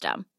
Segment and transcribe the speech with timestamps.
[0.00, 0.29] system.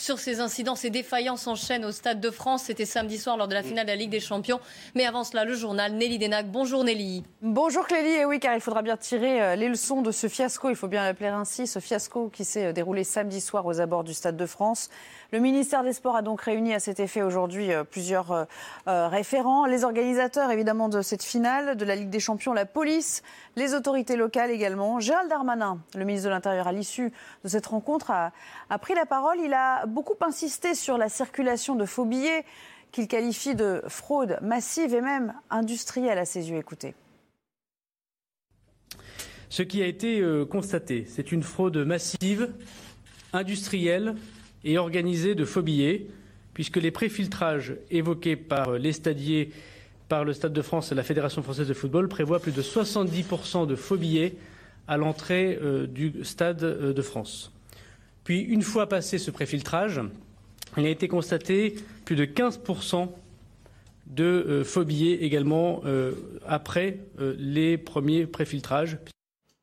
[0.00, 2.62] Sur ces incidents, ces défaillances enchaînent au Stade de France.
[2.62, 4.60] C'était samedi soir lors de la finale de la Ligue des Champions.
[4.94, 6.48] Mais avant cela, le journal Nelly Denac.
[6.52, 7.24] Bonjour Nelly.
[7.42, 10.70] Bonjour Clélie, et oui, car il faudra bien tirer euh, les leçons de ce fiasco,
[10.70, 14.04] il faut bien l'appeler ainsi, ce fiasco qui s'est euh, déroulé samedi soir aux abords
[14.04, 14.88] du Stade de France.
[15.32, 18.46] Le ministère des Sports a donc réuni à cet effet aujourd'hui euh, plusieurs
[18.86, 23.22] référents, les organisateurs évidemment de cette finale de la Ligue des Champions, la police,
[23.56, 25.00] les autorités locales également.
[25.00, 28.32] Gérald Darmanin, le ministre de l'Intérieur, à l'issue de cette rencontre, a,
[28.70, 29.38] a pris la parole.
[29.40, 32.44] Il a beaucoup insisté sur la circulation de faux billets
[32.92, 36.56] qu'il qualifie de fraude massive et même industrielle à ses yeux.
[36.56, 36.94] Écoutez.
[39.50, 42.50] Ce qui a été euh, constaté, c'est une fraude massive,
[43.32, 44.14] industrielle
[44.64, 46.06] et organisée de faux billets,
[46.52, 49.50] puisque les préfiltrages évoqués par les stadiers,
[50.08, 53.66] par le Stade de France et la Fédération française de football prévoient plus de 70%
[53.66, 54.34] de faux billets
[54.86, 57.52] à l'entrée euh, du Stade euh, de France.
[58.28, 60.02] Puis, une fois passé ce préfiltrage,
[60.76, 63.08] il a été constaté plus de 15%
[64.08, 66.12] de euh, également euh,
[66.46, 68.98] après euh, les premiers préfiltrages.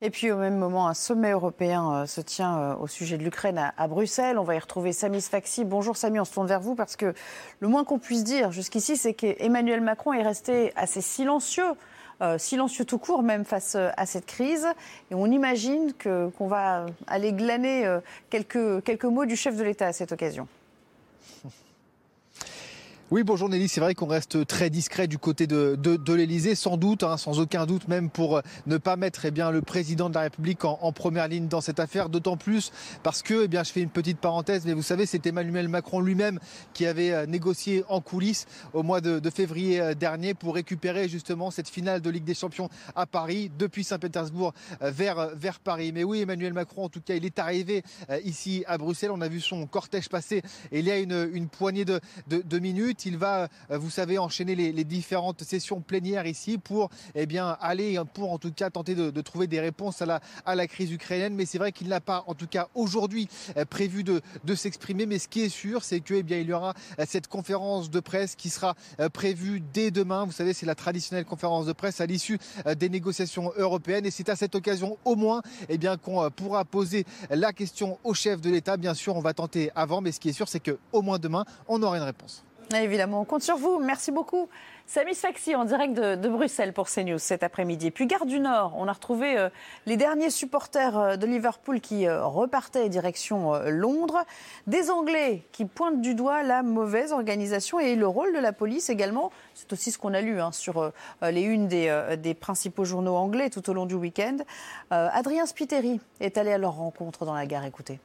[0.01, 3.59] Et puis au même moment, un sommet européen euh, se tient au sujet de l'Ukraine
[3.59, 4.39] à, à Bruxelles.
[4.39, 5.63] On va y retrouver Samy Sfaxi.
[5.63, 7.13] Bonjour Samy, on se tourne vers vous parce que
[7.59, 11.75] le moins qu'on puisse dire jusqu'ici, c'est qu'Emmanuel Macron est resté assez silencieux.
[12.21, 14.67] Euh, silencieux tout court, même face euh, à cette crise.
[15.11, 17.99] Et on imagine qu'on va aller glaner euh,
[18.29, 20.47] quelques, quelques mots du chef de l'État à cette occasion.
[23.15, 27.01] Oui, bonjour Nelly, c'est vrai qu'on reste très discret du côté de, l'Elysée, sans doute,
[27.01, 30.15] hein, sans aucun doute même pour euh, ne pas mettre eh bien, le président de
[30.15, 33.71] la République en, première ligne dans cette affaire, d'autant plus parce que, eh bien, je
[33.71, 36.41] fais une petite parenthèse, mais vous savez, c'est Emmanuel Macron lui-même
[36.73, 41.51] qui avait euh, négocié en coulisses au mois de, février euh, dernier pour récupérer justement
[41.51, 45.93] cette finale de Ligue des Champions à Paris, depuis Saint-Pétersbourg vers, Paris.
[45.93, 47.81] Mais oui, Emmanuel Macron, en tout cas, il est arrivé
[48.25, 50.41] ici à Bruxelles, on a vu son cortège passer
[50.73, 53.04] et il y a une, poignée de minutes.
[53.05, 57.97] Il va, euh, vous savez, enchaîner les, différentes sessions plénières ici pour eh bien, aller,
[57.97, 61.35] euh, pour en tout cas tenter de, trouver des réponses à la, crise ukrainienne.
[61.35, 63.27] Mais c'est vrai qu'il n'a pas, en tout cas aujourd'hui,
[63.57, 64.21] euh, prévu de,
[64.55, 65.05] s'exprimer.
[65.05, 68.35] Mais ce qui est sûr, c'est que eh y aura euh, cette conférence de presse
[68.35, 68.75] qui sera
[69.13, 70.25] prévue dès demain.
[70.25, 72.39] Vous savez, c'est la traditionnelle conférence de presse à l'issue
[72.77, 74.05] des négociations européennes.
[74.05, 78.13] Et c'est à cette occasion, au moins, eh bien, qu'on pourra poser la question au
[78.13, 78.77] chef de l'État.
[78.77, 81.45] Bien sûr, on va tenter avant, mais ce qui est sûr, c'est qu'au moins demain,
[81.67, 82.44] on aura une réponse.
[82.73, 83.79] Évidemment, on compte sur vous.
[83.79, 84.49] Merci beaucoup.
[84.87, 87.89] Samy Sfaxi en direct de, Bruxelles pour CNews cet après-midi.
[87.89, 89.49] Puis Gare du Nord, on a retrouvé euh,
[89.85, 94.23] les derniers supporters euh, de Liverpool qui euh, repartaient direction Londres.
[94.67, 98.89] Des Anglais qui pointent du doigt la mauvaise organisation et le rôle de la police
[98.89, 99.31] également.
[99.53, 103.49] C'est aussi ce qu'on a lu hein, sur les unes des, des principaux journaux anglais
[103.49, 104.37] tout au long du week-end.
[104.91, 107.65] Adrien Spiteri est allé à leur rencontre dans la gare.
[107.65, 107.99] Écoutez.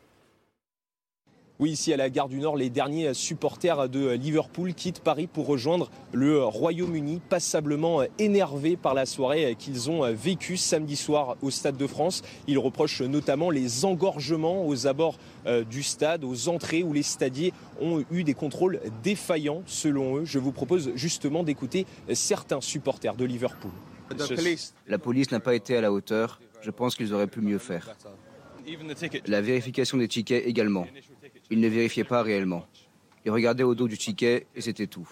[1.61, 5.47] Oui, ici à la gare du Nord, les derniers supporters de Liverpool quittent Paris pour
[5.47, 11.77] rejoindre le Royaume-Uni, passablement énervés par la soirée qu'ils ont vécue samedi soir au Stade
[11.77, 12.23] de France.
[12.47, 17.53] Ils reprochent notamment les engorgements aux abords euh, du stade, aux entrées où les stadiers
[17.79, 20.25] ont eu des contrôles défaillants selon eux.
[20.25, 21.85] Je vous propose justement d'écouter
[22.15, 23.73] certains supporters de Liverpool.
[24.87, 26.41] La police n'a pas été à la hauteur.
[26.63, 27.95] Je pense qu'ils auraient pu mieux faire.
[29.27, 30.87] La vérification des tickets également.
[31.51, 32.65] Ils ne vérifiaient pas réellement.
[33.25, 35.09] Ils regardaient au dos du ticket et c'était tout.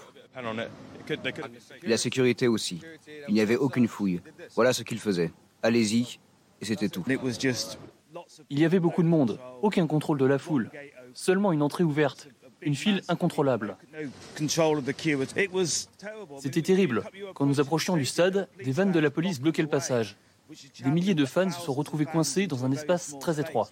[1.82, 2.80] La sécurité aussi.
[3.28, 4.20] Il n'y avait aucune fouille.
[4.54, 5.32] Voilà ce qu'ils faisaient.
[5.62, 6.20] Allez-y,
[6.60, 7.04] et c'était tout.
[8.48, 10.70] Il y avait beaucoup de monde, aucun contrôle de la foule,
[11.12, 12.28] seulement une entrée ouverte,
[12.62, 13.76] une file incontrôlable.
[16.38, 17.02] C'était terrible.
[17.34, 20.16] Quand nous approchions du stade, des vannes de la police bloquaient le passage.
[20.82, 23.68] Des milliers de fans se sont retrouvés coincés dans un espace très étroit.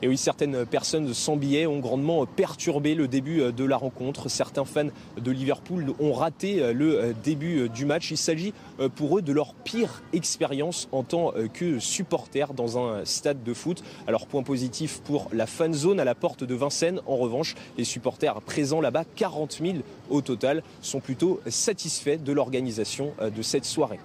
[0.00, 4.30] Et oui, certaines personnes sans billets ont grandement perturbé le début de la rencontre.
[4.30, 8.10] Certains fans de Liverpool ont raté le début du match.
[8.10, 8.54] Il s'agit
[8.94, 13.84] pour eux de leur pire expérience en tant que supporters dans un stade de foot.
[14.06, 17.02] Alors point positif pour la fan zone à la porte de Vincennes.
[17.06, 19.78] En revanche, les supporters présents là-bas, 40 000
[20.08, 23.98] au total, sont plutôt satisfaits de l'organisation de cette soirée.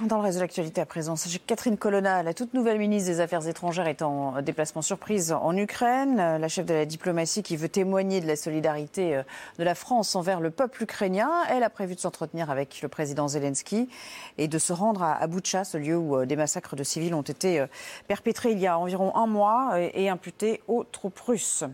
[0.00, 1.14] Dans le reste de l'actualité à présent,
[1.46, 6.16] Catherine Colonna, la toute nouvelle ministre des Affaires étrangères, est en déplacement surprise en Ukraine.
[6.16, 9.22] La chef de la diplomatie qui veut témoigner de la solidarité euh,
[9.58, 11.30] de la France envers le peuple ukrainien.
[11.48, 13.88] Elle a prévu de s'entretenir avec le président Zelensky
[14.36, 17.22] et de se rendre à Boutcha, ce lieu où euh, des massacres de civils ont
[17.22, 17.66] été euh,
[18.06, 21.64] perpétrés il y a environ un mois et imputés aux troupes russes.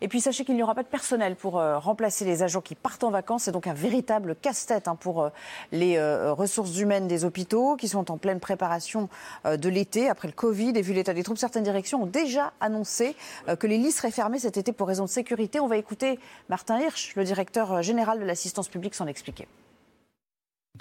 [0.00, 2.74] Et puis sachez qu'il n'y aura pas de personnel pour euh, remplacer les agents qui
[2.74, 3.44] partent en vacances.
[3.44, 5.30] C'est donc un véritable casse-tête hein, pour euh,
[5.72, 9.08] les euh, ressources humaines des hôpitaux qui sont en pleine préparation
[9.44, 10.72] de l'été après le Covid.
[10.76, 13.16] Et vu l'état des troupes, certaines directions ont déjà annoncé
[13.58, 15.60] que les lits seraient fermés cet été pour raison de sécurité.
[15.60, 16.18] On va écouter
[16.48, 19.46] Martin Hirsch, le directeur général de l'assistance publique, s'en expliquer.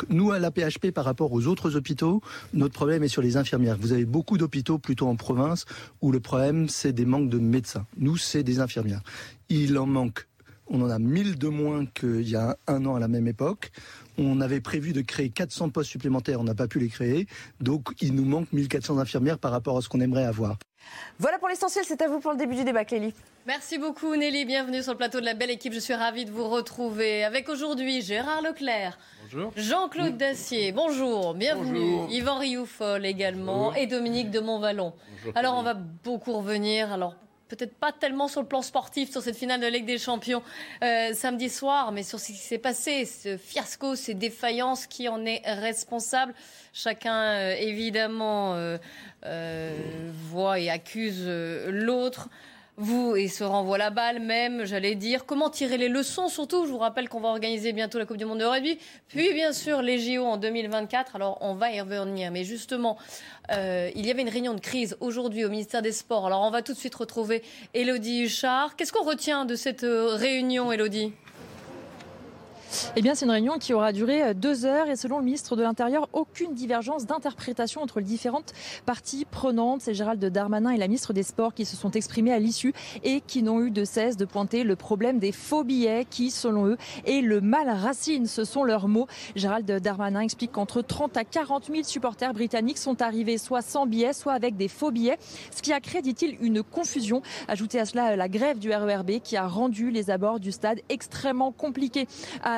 [0.09, 2.21] Nous, à la PHP, par rapport aux autres hôpitaux,
[2.53, 3.77] notre problème est sur les infirmières.
[3.79, 5.65] Vous avez beaucoup d'hôpitaux plutôt en province
[6.01, 7.85] où le problème, c'est des manques de médecins.
[7.97, 9.01] Nous, c'est des infirmières.
[9.49, 10.27] Il en manque.
[10.69, 13.71] On en a 1000 de moins qu'il y a un an à la même époque.
[14.17, 17.27] On avait prévu de créer 400 postes supplémentaires, on n'a pas pu les créer.
[17.61, 20.57] Donc, il nous manque 1400 infirmières par rapport à ce qu'on aimerait avoir.
[21.19, 23.13] Voilà pour l'essentiel, c'est à vous pour le début du débat, Clélie.
[23.45, 25.73] Merci beaucoup Nelly, bienvenue sur le plateau de la belle équipe.
[25.73, 28.97] Je suis ravie de vous retrouver avec aujourd'hui Gérard Leclerc,
[29.55, 32.09] Jean-Claude Dacier, bonjour, bienvenue.
[32.09, 34.93] Yvan Rioufol également et Dominique de Montvalon.
[35.35, 36.93] alors on va beaucoup revenir.
[36.93, 37.15] Alors
[37.49, 40.43] peut-être pas tellement sur le plan sportif, sur cette finale de Ligue des Champions
[40.83, 45.25] euh, samedi soir, mais sur ce qui s'est passé, ce fiasco, ces défaillances, qui en
[45.25, 46.33] est responsable?
[46.73, 48.77] Chacun, euh, évidemment, euh,
[50.29, 51.27] voit et accuse
[51.67, 52.29] l'autre
[52.77, 55.25] vous et se renvoie la balle même, j'allais dire.
[55.25, 56.65] Comment tirer les leçons surtout?
[56.65, 58.77] Je vous rappelle qu'on va organiser bientôt la Coupe du Monde de rugby,
[59.07, 61.15] puis bien sûr les JO en 2024.
[61.15, 62.97] Alors on va y revenir, mais justement,
[63.51, 66.27] euh, il y avait une réunion de crise aujourd'hui au ministère des Sports.
[66.27, 67.41] Alors on va tout de suite retrouver
[67.73, 68.75] Elodie Huchard.
[68.75, 71.13] Qu'est-ce qu'on retient de cette euh, réunion, Elodie
[72.95, 75.55] eh bien, c'est une réunion qui aura duré euh, deux heures et selon le ministre
[75.55, 78.53] de l'Intérieur, aucune divergence d'interprétation entre les différentes
[78.85, 79.81] parties prenantes.
[79.81, 82.73] C'est Gérald Darmanin et la ministre des Sports qui se sont exprimés à l'issue
[83.03, 86.67] et qui n'ont eu de cesse de pointer le problème des faux billets qui, selon
[86.67, 88.25] eux, est le mal racine.
[88.25, 89.07] Ce sont leurs mots.
[89.35, 94.13] Gérald Darmanin explique qu'entre 30 à 40 000 supporters britanniques sont arrivés soit sans billets,
[94.13, 95.17] soit avec des faux billets,
[95.55, 97.21] ce qui a créé, dit-il, une confusion.
[97.47, 101.51] Ajoutez à cela la grève du RERB qui a rendu les abords du stade extrêmement
[101.51, 102.07] compliqués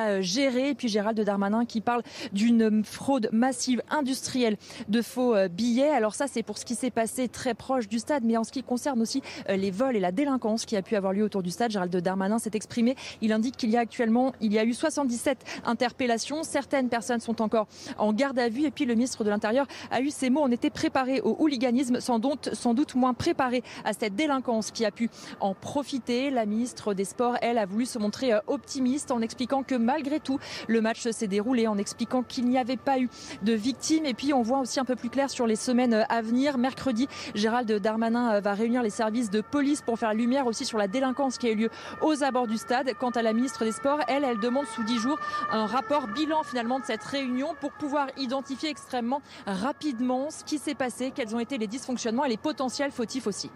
[0.08, 0.70] euh, gérer.
[0.70, 2.02] Et puis Gérald Darmanin qui parle
[2.32, 4.56] d'une fraude massive industrielle
[4.88, 5.90] de faux euh, billets.
[5.90, 8.52] Alors ça, c'est pour ce qui s'est passé très proche du stade, mais en ce
[8.52, 11.42] qui concerne aussi euh, les vols et la délinquance qui a pu avoir lieu autour
[11.42, 12.96] du stade, Gérald Darmanin s'est exprimé.
[13.20, 16.42] Il indique qu'il y a actuellement, il y a eu 77 interpellations.
[16.42, 17.66] Certaines personnes sont encore
[17.98, 18.64] en garde à vue.
[18.64, 20.42] Et puis le ministre de l'Intérieur a eu ces mots.
[20.42, 24.84] On était préparé au hooliganisme, sans doute, sans doute moins préparé à cette délinquance qui
[24.84, 25.10] a pu
[25.40, 26.30] en profiter.
[26.30, 30.38] La ministre des Sports, elle, a voulu se montrer optimiste en expliquant que malgré tout,
[30.68, 33.08] le match s'est déroulé en expliquant qu'il n'y avait pas eu
[33.42, 34.06] de victimes.
[34.06, 36.58] Et puis, on voit aussi un peu plus clair sur les semaines à venir.
[36.58, 40.86] Mercredi, Gérald Darmanin va réunir les services de police pour faire lumière aussi sur la
[40.86, 41.70] délinquance qui a eu lieu
[42.02, 42.92] aux abords du stade.
[42.98, 45.18] Quant à la ministre des Sports, elle, elle demande sous 10 jours
[45.50, 50.74] un rapport bilan finalement de cette réunion pour pouvoir identifier extrêmement rapidement ce qui s'est
[50.74, 53.50] passé, quels ont été les dysfonctionnements et les potentiels fautifs aussi.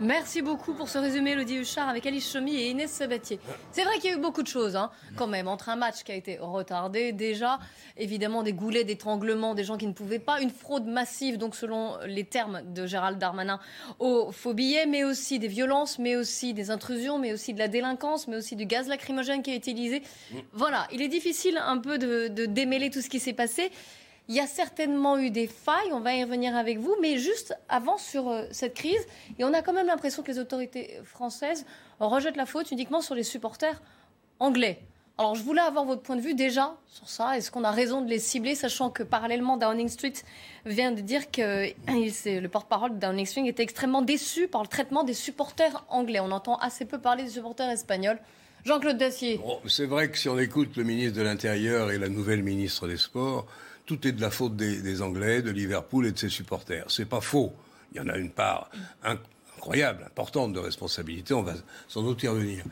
[0.00, 3.40] Merci beaucoup pour ce résumé, Elodie Huchard, avec Alice Chemy et Inès Sabatier.
[3.72, 6.02] C'est vrai qu'il y a eu beaucoup de choses, hein, quand même, entre un match
[6.04, 7.58] qui a été retardé déjà,
[7.96, 11.96] évidemment des goulets d'étranglement, des gens qui ne pouvaient pas, une fraude massive, donc selon
[12.06, 13.58] les termes de Gérald Darmanin,
[13.98, 17.68] aux faux billets, mais aussi des violences, mais aussi des intrusions, mais aussi de la
[17.68, 20.02] délinquance, mais aussi du gaz lacrymogène qui a été utilisé.
[20.52, 23.70] Voilà, il est difficile un peu de, de démêler tout ce qui s'est passé.
[24.28, 27.56] Il y a certainement eu des failles, on va y revenir avec vous, mais juste
[27.68, 29.06] avant sur euh, cette crise,
[29.38, 31.64] et on a quand même l'impression que les autorités françaises
[32.00, 33.80] rejettent la faute uniquement sur les supporters
[34.40, 34.80] anglais.
[35.18, 37.38] Alors je voulais avoir votre point de vue déjà sur ça.
[37.38, 40.12] Est-ce qu'on a raison de les cibler, sachant que parallèlement Downing Street
[40.66, 45.04] vient de dire que le porte-parole de Downing Street était extrêmement déçu par le traitement
[45.04, 46.20] des supporters anglais.
[46.20, 48.18] On entend assez peu parler des supporters espagnols.
[48.66, 49.40] Jean-Claude Dacier.
[49.68, 52.96] c'est vrai que si on écoute le ministre de l'Intérieur et la nouvelle ministre des
[52.96, 53.46] Sports,
[53.86, 56.84] tout est de la faute des, Anglais, de Liverpool et de ses supporters.
[56.88, 57.54] C'est pas faux.
[57.92, 58.68] Il y en a une part
[59.02, 61.32] incroyable, importante de responsabilité.
[61.32, 61.54] On va
[61.88, 62.64] sans doute y revenir.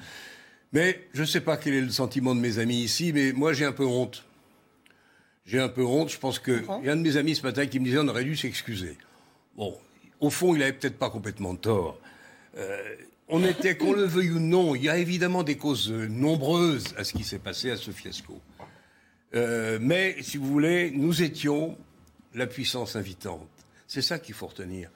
[0.73, 3.53] Mais je ne sais pas quel est le sentiment de mes amis ici, mais moi
[3.53, 4.25] j'ai un peu honte.
[5.47, 6.11] J'ai un peu honte.
[6.11, 8.09] Je pense que y a un de mes amis ce matin qui me disait on
[8.09, 8.99] aurait dû s'excuser.
[9.57, 9.79] Bon,
[10.19, 11.99] au fond, il avait peut-être pas complètement tort.
[12.57, 12.97] Euh,
[13.29, 17.05] on était, qu'on le veuille ou non, il y a évidemment des causes nombreuses à
[17.05, 18.41] ce qui s'est passé à ce fiasco.
[19.35, 21.77] Euh, mais, si vous voulez, nous étions
[22.35, 23.49] la puissance invitante.
[23.87, 24.91] C'est ça qu'il faut retenir.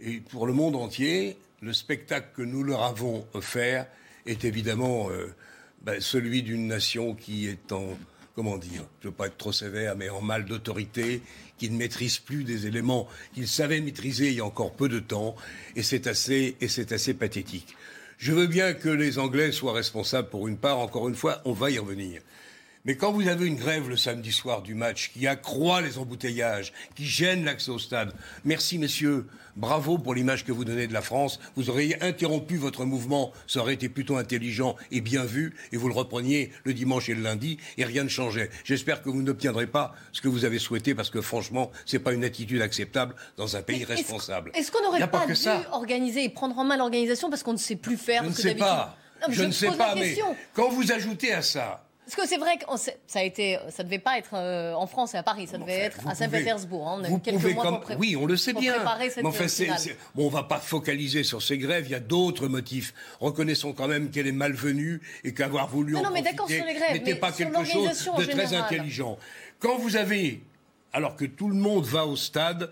[0.00, 3.86] Et pour le monde entier, le spectacle que nous leur avons offert
[4.26, 5.34] est évidemment euh,
[5.82, 7.96] ben, celui d'une nation qui est en,
[8.34, 11.22] comment dire, je ne veux pas être trop sévère, mais en mal d'autorité,
[11.58, 15.00] qui ne maîtrise plus des éléments qu'il savait maîtriser il y a encore peu de
[15.00, 15.36] temps,
[15.76, 17.76] et c'est assez, et c'est assez pathétique.
[18.18, 21.52] Je veux bien que les Anglais soient responsables pour une part, encore une fois, on
[21.52, 22.22] va y revenir.
[22.84, 26.72] Mais quand vous avez une grève le samedi soir du match qui accroît les embouteillages,
[26.96, 28.12] qui gêne l'accès au stade,
[28.44, 31.38] merci messieurs, bravo pour l'image que vous donnez de la France.
[31.54, 35.86] Vous auriez interrompu votre mouvement, ça aurait été plutôt intelligent et bien vu, et vous
[35.86, 38.50] le repreniez le dimanche et le lundi, et rien ne changeait.
[38.64, 42.02] J'espère que vous n'obtiendrez pas ce que vous avez souhaité, parce que franchement, ce n'est
[42.02, 44.50] pas une attitude acceptable dans un pays responsable.
[44.54, 45.34] Est-ce qu'on n'aurait pas, dû
[45.70, 48.54] organiser et prendre en main l'organisation parce qu'on ne sait plus faire Je ne sais
[48.56, 48.96] pas.
[49.28, 50.18] je, ne sais pas, mais
[50.52, 52.64] quand vous ajoutez à ça parce que c'est vrai que
[53.06, 55.72] ça a été, ça devait pas être euh, en France et à Paris, ça devait
[55.72, 56.86] être à Saint-Pétersbourg.
[56.88, 57.02] Hein.
[57.08, 58.74] On a quelques mois pour Oui, on le sait bien.
[59.16, 59.46] Mais enfin,
[60.14, 61.86] Bon, on va pas focaliser sur ces grèves.
[61.86, 62.92] Il y a d'autres motifs.
[63.20, 67.64] Reconnaissons quand même qu'elle est malvenue et qu'avoir voulu en non, profiter n'était pas quelque
[67.64, 69.16] chose de très intelligent.
[69.58, 70.42] Quand vous avez
[70.92, 72.70] alors que tout le monde va au stade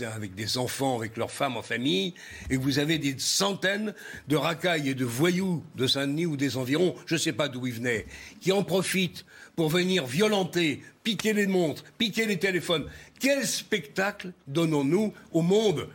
[0.00, 2.14] avec des enfants, avec leurs femmes en famille,
[2.50, 3.94] et vous avez des centaines
[4.28, 7.66] de racailles et de voyous de Saint-Denis ou des environs, je ne sais pas d'où
[7.66, 8.06] ils venaient,
[8.40, 9.24] qui en profitent
[9.56, 12.86] pour venir violenter, piquer les montres, piquer les téléphones.
[13.20, 15.88] Quel spectacle donnons-nous au monde?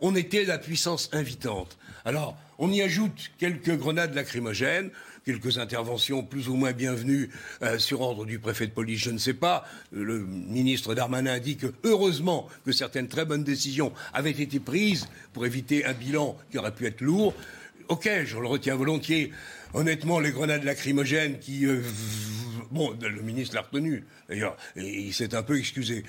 [0.00, 1.78] On était la puissance invitante.
[2.04, 4.90] Alors, on y ajoute quelques grenades lacrymogènes,
[5.24, 7.30] quelques interventions plus ou moins bienvenues
[7.62, 9.64] euh, sur ordre du préfet de police, je ne sais pas.
[9.92, 15.46] Le ministre Darmanin dit que heureusement que certaines très bonnes décisions avaient été prises pour
[15.46, 17.34] éviter un bilan qui aurait pu être lourd.
[17.88, 19.32] Ok, je le retiens volontiers.
[19.74, 21.66] Honnêtement, les grenades lacrymogènes qui...
[21.66, 21.82] Euh,
[22.70, 26.04] bon, le ministre l'a retenu, d'ailleurs, et il s'est un peu excusé.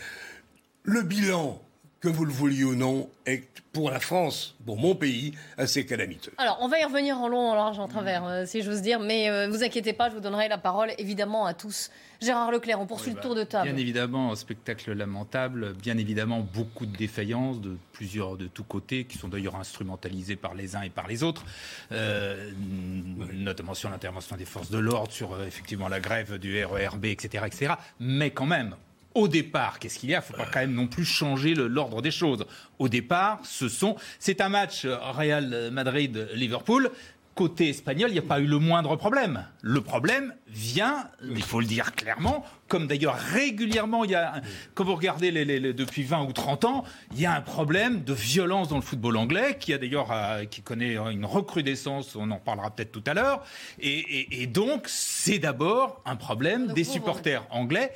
[0.83, 1.61] Le bilan
[2.05, 3.43] que vous le vouliez ou non, est
[3.73, 6.31] pour la France, pour mon pays, assez calamiteux.
[6.37, 8.99] Alors, on va y revenir en long, en large, en travers, euh, si j'ose dire,
[8.99, 11.89] mais ne euh, vous inquiétez pas, je vous donnerai la parole, évidemment, à tous.
[12.21, 13.67] Gérard Leclerc, on poursuit le tour de table.
[13.69, 19.05] Bien évidemment, un spectacle lamentable, bien évidemment, beaucoup de défaillances de plusieurs, de tous côtés,
[19.05, 21.43] qui sont d'ailleurs instrumentalisées par les uns et par les autres,
[21.91, 22.51] euh,
[23.33, 27.73] notamment sur l'intervention des forces de l'ordre, sur effectivement la grève du RERB, etc., etc.
[27.99, 28.75] Mais quand même,
[29.15, 30.17] au départ, qu'est-ce qu'il y a?
[30.17, 32.45] Il ne faut pas quand même non plus changer l'ordre des choses.
[32.79, 36.91] Au départ, ce sont, c'est un match euh, Real Madrid-Liverpool.
[37.33, 39.45] Côté espagnol, il n'y a pas eu le moindre problème.
[39.61, 44.41] Le problème vient, il faut le dire clairement, comme d'ailleurs régulièrement, il y a,
[44.73, 48.13] quand vous regardez les, depuis 20 ou 30 ans, il y a un problème de
[48.13, 52.15] violence dans le football anglais qui a d'ailleurs euh, qui connaît une recrudescence.
[52.15, 53.43] On en parlera peut-être tout à l'heure.
[53.79, 57.91] Et, et donc, c'est d'abord un problème des supporters anglais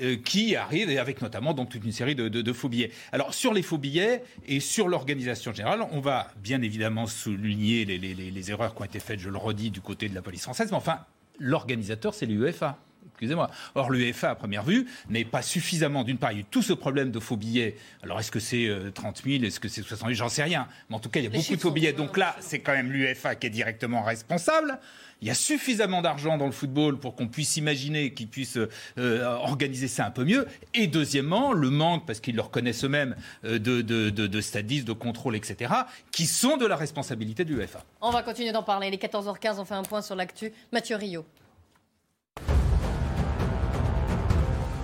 [0.00, 2.90] euh, qui arrive, avec notamment donc toute une série de, faux billets.
[3.12, 8.50] Alors sur les faux billets et sur l'organisation générale, on va bien évidemment souligner les,
[8.50, 10.76] erreurs qui ont été faites, je le redis, du côté de la police française, mais
[10.76, 11.00] enfin,
[11.38, 12.78] l'organisateur, c'est l'UEFA
[13.18, 13.50] excusez-moi.
[13.74, 16.62] Or, l'UEFA, à première vue, n'est pas suffisamment, d'une part, il y a eu tout
[16.62, 17.76] ce problème de faux billets.
[18.02, 20.68] Alors, est-ce que c'est 30 euh, 000, est-ce que c'est 60 000, j'en sais rien.
[20.88, 21.92] Mais en tout cas, il y a beaucoup de faux billets.
[21.92, 24.78] Donc là, c'est quand même l'UEFA qui est directement responsable.
[25.20, 28.58] Il y a suffisamment d'argent dans le football pour qu'on puisse imaginer qu'ils puissent
[28.98, 30.46] euh, organiser ça un peu mieux.
[30.74, 34.86] Et deuxièmement, le manque, parce qu'ils le reconnaissent eux-mêmes, euh, de, de, de, de stadistes,
[34.86, 35.72] de contrôle, etc.,
[36.12, 37.82] qui sont de la responsabilité de l'UEFA.
[38.00, 38.90] On va continuer d'en parler.
[38.90, 40.52] Les 14h15, on fait un point sur l'actu.
[40.72, 41.26] Mathieu Rio.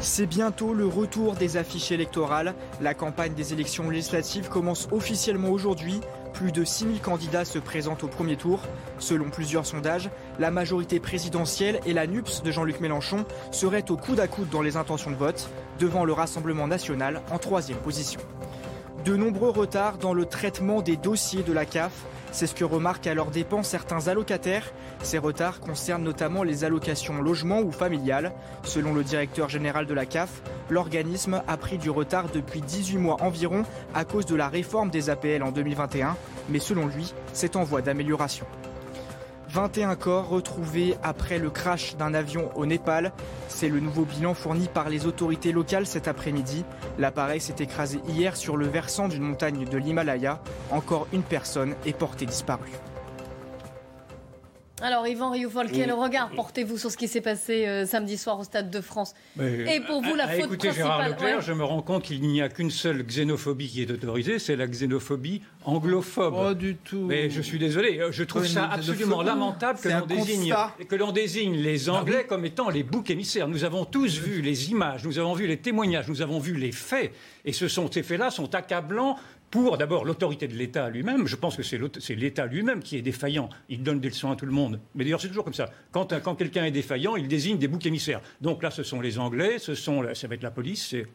[0.05, 2.55] C'est bientôt le retour des affiches électorales.
[2.83, 5.99] La campagne des élections législatives commence officiellement aujourd'hui.
[6.35, 8.61] Plus de 6000 candidats se présentent au premier tour.
[8.99, 14.21] Selon plusieurs sondages, la majorité présidentielle et la NUPS de Jean-Luc Mélenchon seraient au coude
[14.21, 18.21] à coude dans les intentions de vote, devant le Rassemblement national en troisième position.
[19.05, 21.93] De nombreux retards dans le traitement des dossiers de la CAF.
[22.33, 24.73] C'est ce que remarquent à leurs dépens certains allocataires.
[25.03, 28.33] Ces retards concernent notamment les allocations logement ou familiales.
[28.63, 33.23] Selon le directeur général de la CAF, l'organisme a pris du retard depuis 18 mois
[33.23, 36.17] environ à cause de la réforme des APL en 2021,
[36.49, 38.47] mais selon lui, c'est en voie d'amélioration.
[39.55, 43.13] 21 corps retrouvés après le crash d'un avion au Népal.
[43.47, 46.65] C'est le nouveau bilan fourni par les autorités locales cet après-midi.
[46.99, 50.43] L'appareil s'est écrasé hier sur le versant d'une montagne de l'Himalaya.
[50.73, 52.73] Encore une personne est portée disparue.
[54.85, 58.45] Alors, Yvan Rioufol, quel regard portez-vous sur ce qui s'est passé euh, samedi soir au
[58.45, 61.43] Stade de France Et pour vous, la à, faute à écouter principale Gérard Leclerc, ouais.
[61.43, 64.67] je me rends compte qu'il n'y a qu'une seule xénophobie qui est autorisée, c'est la
[64.67, 66.35] xénophobie anglophobe.
[66.35, 67.07] Pas du tout.
[67.07, 70.73] Mais je suis désolé, euh, je trouve ça absolument lamentable que l'on désigne, constat.
[70.87, 73.49] que l'on désigne les Anglais comme étant les boucs émissaires.
[73.49, 76.73] Nous avons tous vu les images, nous avons vu les témoignages, nous avons vu les
[76.73, 77.11] faits,
[77.47, 79.17] et ce sont, ces faits-là sont accablants
[79.55, 81.29] pour d'abord l'autorité de l'État lui-même.
[81.29, 83.49] Je pense que c'est l'État lui-même qui est défaillant.
[83.69, 84.81] Il donne des leçons à tout le monde.
[84.97, 85.71] Mais d'ailleurs, c'est toujours comme ça.
[85.93, 88.21] Quand, quand quelqu'un est défaillant, il désigne des boucs émissaires.
[88.41, 91.07] Donc là, ce sont les Anglais, ce sont, ça va être la police, c'est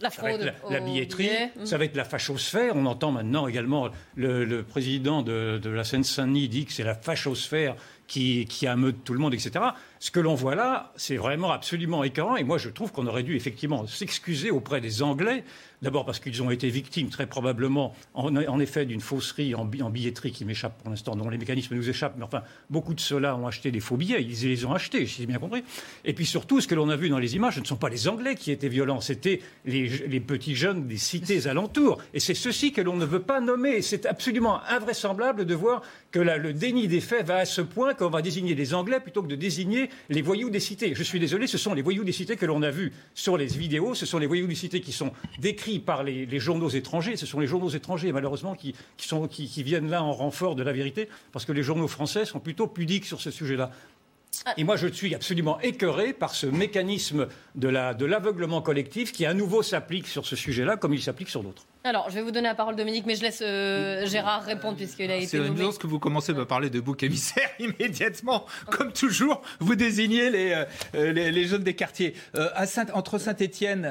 [0.00, 0.72] La ça va être fraude.
[0.72, 1.52] la, billetterie, billet.
[1.56, 1.66] Mm.
[1.66, 2.74] ça va être la fachosphère.
[2.74, 6.96] On entend maintenant également le, le président de, de la Seine-Saint-Denis dit que c'est la
[6.96, 7.76] fachosphère
[8.08, 9.64] qui, qui ameute tout le monde, etc.
[10.04, 12.36] Ce que l'on voit là, c'est vraiment absolument écœurant.
[12.36, 15.44] Et moi, je trouve qu'on aurait dû effectivement s'excuser auprès des Anglais.
[15.80, 19.80] D'abord parce qu'ils ont été victimes, très probablement, en, en effet, d'une fausserie en, bi-
[19.82, 22.16] en billetterie qui m'échappe pour l'instant, dont les mécanismes nous échappent.
[22.18, 24.22] Mais enfin, beaucoup de ceux-là ont acheté des faux billets.
[24.22, 25.64] Ils les ont achetés, si j'ai bien compris.
[26.04, 27.88] Et puis surtout, ce que l'on a vu dans les images, ce ne sont pas
[27.88, 31.98] les Anglais qui étaient violents, c'était les, les petits jeunes des cités alentours.
[32.12, 33.76] Et c'est ceci que l'on ne veut pas nommer.
[33.76, 35.80] Et C'est absolument invraisemblable de voir
[36.14, 39.20] que le déni des faits va à ce point qu'on va désigner les Anglais plutôt
[39.20, 40.94] que de désigner les voyous des cités.
[40.94, 43.46] Je suis désolé, ce sont les voyous des cités que l'on a vus sur les
[43.46, 43.96] vidéos.
[43.96, 47.16] Ce sont les voyous des cités qui sont décrits par les, les journaux étrangers.
[47.16, 50.54] Ce sont les journaux étrangers, malheureusement, qui, qui sont, qui, qui viennent là en renfort
[50.54, 53.72] de la vérité, parce que les journaux français sont plutôt pudiques sur ce sujet-là.
[54.56, 59.26] Et moi, je suis absolument écœuré par ce mécanisme de la- de l'aveuglement collectif qui,
[59.26, 61.66] à nouveau, s'applique sur ce sujet-là comme il s'applique sur d'autres.
[61.86, 65.10] Alors, je vais vous donner la parole, Dominique, mais je laisse euh, Gérard répondre puisqu'il
[65.10, 65.50] a été C'est nommé.
[65.50, 68.46] amusant que vous commencez à me parler de bouc émissaire immédiatement.
[68.70, 70.64] Comme toujours, vous désignez les, euh,
[70.94, 72.14] euh, les, les jeunes des quartiers.
[72.36, 73.82] Euh, à Saint- entre Saint-Étienne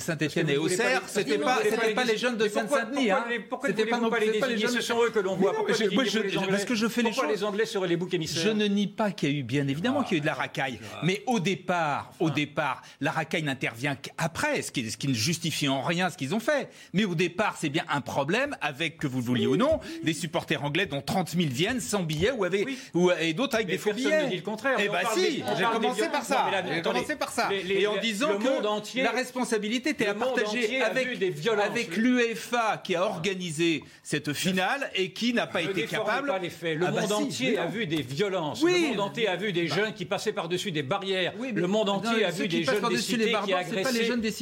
[0.00, 2.80] Saint Étienne et pas Auxerre, c'était vous pas, les pas les jeunes de Mais pourquoi-
[2.80, 3.24] hein.
[3.50, 5.52] Pourquoi voulez-vous pas les jeunes- Ce sont eux que l'on voit.
[5.52, 7.36] Non, je- moi, je- les Anglais parce que je fais les Pourquoi choses.
[7.36, 9.68] les Anglais seraient les boucs émissaires Je ne nie pas qu'il y a eu, bien
[9.68, 10.78] évidemment, qu'il y a eu de la racaille.
[11.02, 15.68] Mais au départ, au départ, la racaille n'intervient qu'après, ce qui, ce qui ne justifie
[15.68, 16.70] en rien ce qu'ils ont fait.
[16.94, 17.25] Mais au départ,
[17.58, 21.00] c'est bien un problème avec, que vous le vouliez ou non, des supporters anglais dont
[21.00, 24.24] 30 000 viennent sans billets ou avec, ou, et d'autres avec Mais des faux billets.
[24.24, 24.76] ne dit le contraire.
[24.80, 26.46] Eh parle si, j'ai commencé par ça.
[26.74, 27.48] J'ai commencé par ça.
[27.50, 31.96] Les- les- et en disant que entier- la responsabilité était à partager avec, des avec
[31.96, 36.28] l'UEFA qui a organisé cette finale et qui n'a pas Ne été capable.
[36.28, 36.78] pas les faits.
[36.78, 38.62] Le Ah bah monde si, entier a vu des violences.
[38.62, 38.72] Oui.
[38.82, 41.32] Le monde entier a vu des jeunes qui passaient par-dessus des barrières.
[41.38, 43.32] Oui, le monde non, entier a vu des jeunes des cités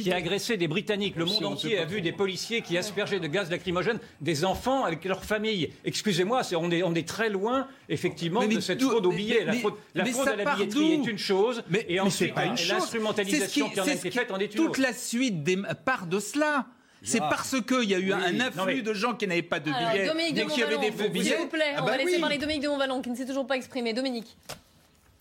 [0.03, 1.15] qui agressaient, des Britanniques.
[1.15, 4.83] Le monde on entier a vu des policiers qui aspergeaient de gaz lacrymogène des enfants
[4.85, 5.71] avec leurs familles.
[5.83, 9.15] Excusez-moi, on est, on est très loin, effectivement, Mais- mais de cette fraude au mais-
[9.17, 9.43] billet.
[9.45, 12.45] La mais- fraude, la fraude à la billetterie est une chose, Mais, et ensuite pas
[12.45, 12.69] une chose.
[12.71, 14.81] l'instrumentalisation C'est qui en a été qui- faite en est une Toute autre.
[14.81, 16.65] la suite des, part de cela.
[17.03, 17.27] C'est Ah.
[17.29, 19.91] parce qu'il y a eu un afflux mais- de gens qui n'avaient pas de Alors,
[19.91, 21.25] billets, de mais qui avaient des faux billets.
[21.31, 22.19] S'il vous plaît, Ah on bah va laisser oui.
[22.21, 23.93] parler Dominique de Montvalon qui ne s'est toujours pas exprimé.
[23.93, 24.35] Dominique.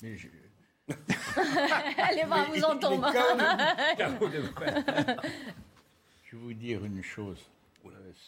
[1.99, 3.11] Allez, va, vous entendre.
[6.35, 7.39] Je vais vous dire une chose.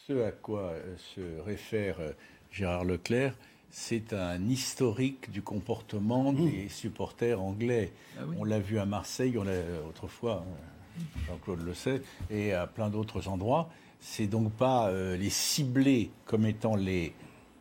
[0.06, 2.12] Ce à quoi euh, se réfère euh,
[2.52, 3.34] Gérard Leclerc,
[3.68, 7.92] c'est un historique du comportement des supporters anglais.
[8.38, 12.90] On l'a vu à Marseille, on l'a autrefois, euh, Jean-Claude le sait, et à plein
[12.90, 13.70] d'autres endroits.
[13.98, 17.12] C'est donc pas euh, les cibler comme étant les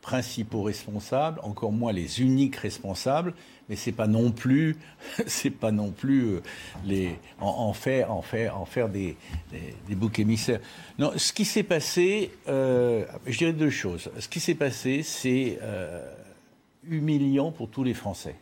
[0.09, 3.33] principaux responsables, encore moins les uniques responsables,
[3.69, 4.75] mais c'est pas non plus,
[5.25, 6.41] c'est pas non plus euh,
[6.85, 9.17] les en, en faire, en faire, en faire des,
[9.51, 10.59] des, des boucs émissaires.
[10.99, 14.11] Non, ce qui s'est passé, euh, je dirais deux choses.
[14.19, 16.05] Ce qui s'est passé, c'est euh,
[16.87, 18.35] humiliant pour tous les Français.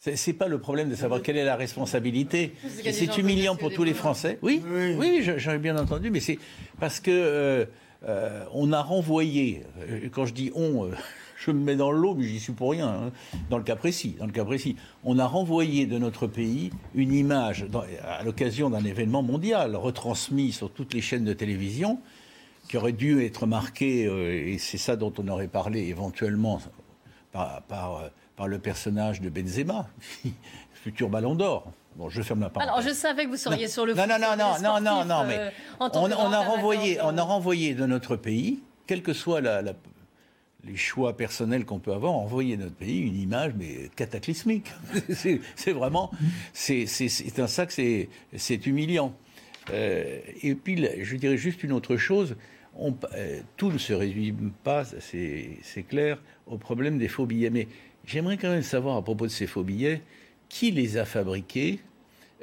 [0.00, 2.52] C'est pas le problème de savoir quelle est la responsabilité.
[2.92, 3.94] C'est humiliant pour tous les.
[3.94, 4.38] Français.
[4.42, 4.62] Oui,
[4.98, 6.38] oui, je- j'en ai bien entendu, mais c'est
[6.78, 7.64] parce que euh,
[8.06, 9.64] euh, on a renvoyé.
[9.80, 10.90] euh, Quand je dis on, euh,
[11.38, 12.88] je me mets dans l'eau, mais j'y suis pour rien.
[12.88, 13.12] hein,
[13.50, 17.12] dans le cas précis, dans le cas précis, on a renvoyé de notre pays une
[17.12, 17.66] image
[18.06, 21.98] à l'occasion d'un événement mondial retransmis sur toutes les chaînes de télévision
[22.68, 26.60] qui aurait dû être marquée, et c'est ça dont on aurait parlé éventuellement
[27.30, 29.86] par le personnage de Benzema,
[30.72, 31.70] futur Ballon d'Or.
[31.96, 32.72] Bon, je ferme la parenthèse.
[32.72, 35.24] Alors, je savais que vous seriez sur le Non, non, non, non, non, non, non,
[35.24, 39.74] mais on, a renvoyé, on a renvoyé de notre pays, quels que soient la- la-
[40.64, 44.72] les choix personnels qu'on peut avoir, envoyé de notre pays une image mais cataclysmique.
[45.56, 46.10] c'est vraiment,
[46.52, 46.86] c'est
[47.38, 49.14] un sac, c'est humiliant.
[49.72, 52.36] Euh, et puis, je dirais juste une autre chose.
[52.76, 57.50] On, euh, tout ne se résume pas, c'est clair, au problème des faux billets.
[57.50, 57.68] Mais
[58.04, 60.02] j'aimerais quand même savoir à propos de ces faux billets,
[60.48, 61.80] qui les a fabriqués?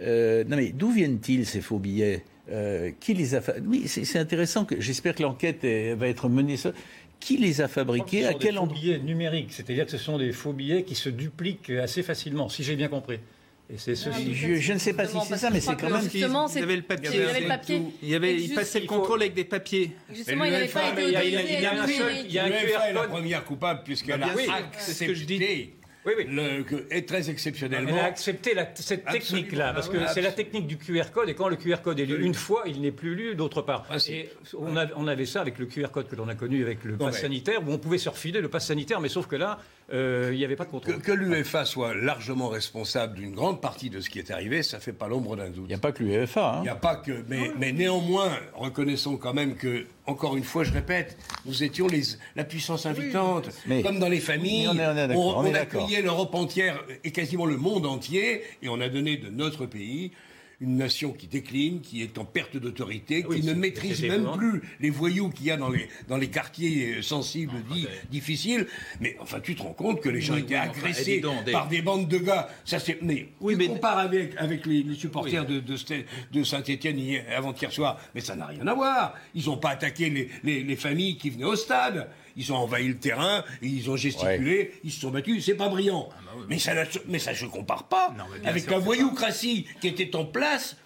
[0.02, 2.24] Euh, non mais d'où viennent-ils ces faux billets?
[2.50, 3.42] Euh, qui les a.
[3.66, 4.66] Oui, c'est intéressant.
[4.66, 6.56] que J'espère que l'enquête va être menée.
[7.20, 8.26] Qui les a fabriqués?
[8.26, 8.78] À quel endroit?
[8.78, 12.64] billets numériques, c'est-à-dire que ce sont des faux billets qui se dupliquent assez facilement, si
[12.64, 13.20] j'ai bien compris.
[13.72, 14.34] Et c'est ceci.
[14.34, 16.02] Je, ne sais pas si c'est ça, mais c'est quand même.
[16.02, 17.10] Justement, il y avait le papier.
[17.14, 17.82] Il y avait le papier.
[18.02, 19.92] Il, y avait, il passait le contrôle avec des papiers.
[20.14, 21.44] Justement, il n'avait pas été autorisé.
[21.54, 22.14] Il y a un seul.
[22.26, 22.96] Il y a un QR code.
[22.96, 26.26] la première coupable puisqu'elle a accepté oui, oui.
[26.28, 27.92] Le, est très exceptionnellement.
[27.92, 31.36] Elle a accepté la, cette technique-là, parce que c'est la technique du QR code, et
[31.36, 33.86] quand le QR code est lu une fois, il n'est plus lu d'autre part.
[33.90, 36.84] Ah, et on, on, avait ça avec le QR code que l'on a connu avec
[36.84, 39.60] le pass sanitaire, où on pouvait se refiler le pass sanitaire, mais sauf que là,
[39.92, 41.02] il n'y avait pas de contrôle.
[41.02, 44.94] Que, l'UEFA soit largement responsable d'une grande partie de ce qui est arrivé, ça fait
[44.94, 45.66] pas l'ombre d'un doute.
[45.66, 46.56] Il n'y a pas que l'UEFA.
[46.56, 46.60] Hein.
[46.60, 47.24] Il n'y a pas que.
[47.28, 52.02] Mais, mais, néanmoins, reconnaissons quand même que, encore une fois, je répète, nous étions les,
[52.36, 53.50] la puissance invitante.
[53.84, 58.44] comme dans les familles, on, on, on accueillait l'Europe entière et quasiment le monde entier,
[58.62, 60.12] et on a donné de notre pays
[60.62, 64.92] une nation qui décline, qui est en perte d'autorité, qui ne maîtrise même plus les
[64.92, 68.68] voyous qu'il y a dans les, dans les quartiers euh, sensibles, dits difficiles.
[69.00, 71.22] Mais enfin, tu te rends compte que les gens étaient agressés
[71.52, 72.48] par des bandes de gars.
[72.64, 77.00] Ça, c'est, mais oui, tu compares avec, avec les, supporters de, de, Saint-Etienne
[77.36, 79.16] avant-hier soir, mais ça n'a rien à voir.
[79.34, 82.88] Ils n'ont pas attaqué les, les, les familles qui venaient au stade ils ont envahi
[82.88, 85.46] le terrain, ils ont gesticulé, ils se sont battus.
[85.46, 86.10] C'est pas brillant.
[86.12, 86.74] Ah mais, ça,
[87.08, 88.14] mais ça se compare pas
[88.46, 90.78] avec la voyoucratie qui était en place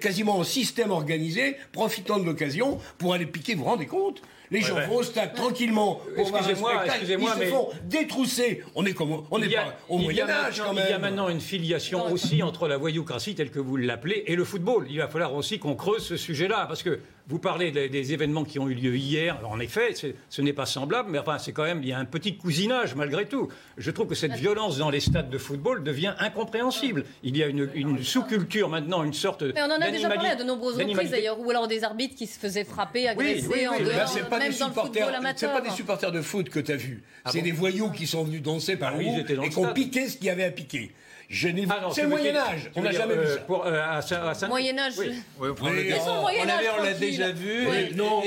[0.00, 4.22] quasiment en système organisé, profitant de l'occasion pour aller piquer, vous vous rendez compte?
[4.50, 8.62] Les gens vont au stade tranquillement un spectacle, ils se font détrousser.
[8.74, 10.84] On est comme on est pas au Moyen Âge quand même.
[10.88, 14.36] Il y a maintenant une filiation aussi entre la voyoucratie telle que vous l'appelez et
[14.36, 14.86] le football.
[14.88, 18.58] Il va falloir aussi qu'on creuse ce sujet-là parce que vous parlez des, événements qui
[18.58, 19.38] ont eu lieu hier.
[19.44, 19.94] en effet,
[20.30, 22.94] ce n'est pas semblable, mais enfin, c'est quand même, il y a un petit cousinage
[22.94, 23.48] malgré tout.
[23.76, 27.04] Je trouve que cette violence dans les stades de football devient incompréhensible.
[27.22, 29.42] Il y a une, sous-culture maintenant, une sorte.
[29.42, 32.16] Mais on en a déjà parlé à de nombreuses reprises d'ailleurs, ou alors des arbitres
[32.16, 36.12] qui se faisaient frapper, agresser en dehors, c'est pas, des supporters, c'est pas des supporters
[36.12, 37.02] de foot que tu as vus.
[37.24, 40.16] Ah c'est des voyous qui sont venus danser par ah, et qui ont piqué ce
[40.16, 40.92] qu'il y avait à piquer.
[41.30, 42.70] Ah c'est le Moyen Âge.
[42.74, 43.40] On n'a jamais vu ça.
[43.40, 44.94] Pour, euh, à, Moyen Âge.
[44.98, 45.12] Oui.
[45.38, 47.66] Oui, on, on l'a déjà vu.
[47.94, 48.22] non,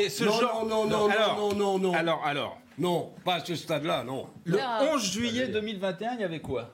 [0.65, 2.57] non, non, non, non, non, non, Alors, alors.
[2.77, 4.27] Non, pas à ce stade-là, non.
[4.45, 4.57] Le
[4.93, 6.73] 11 juillet 2021, il y avait quoi?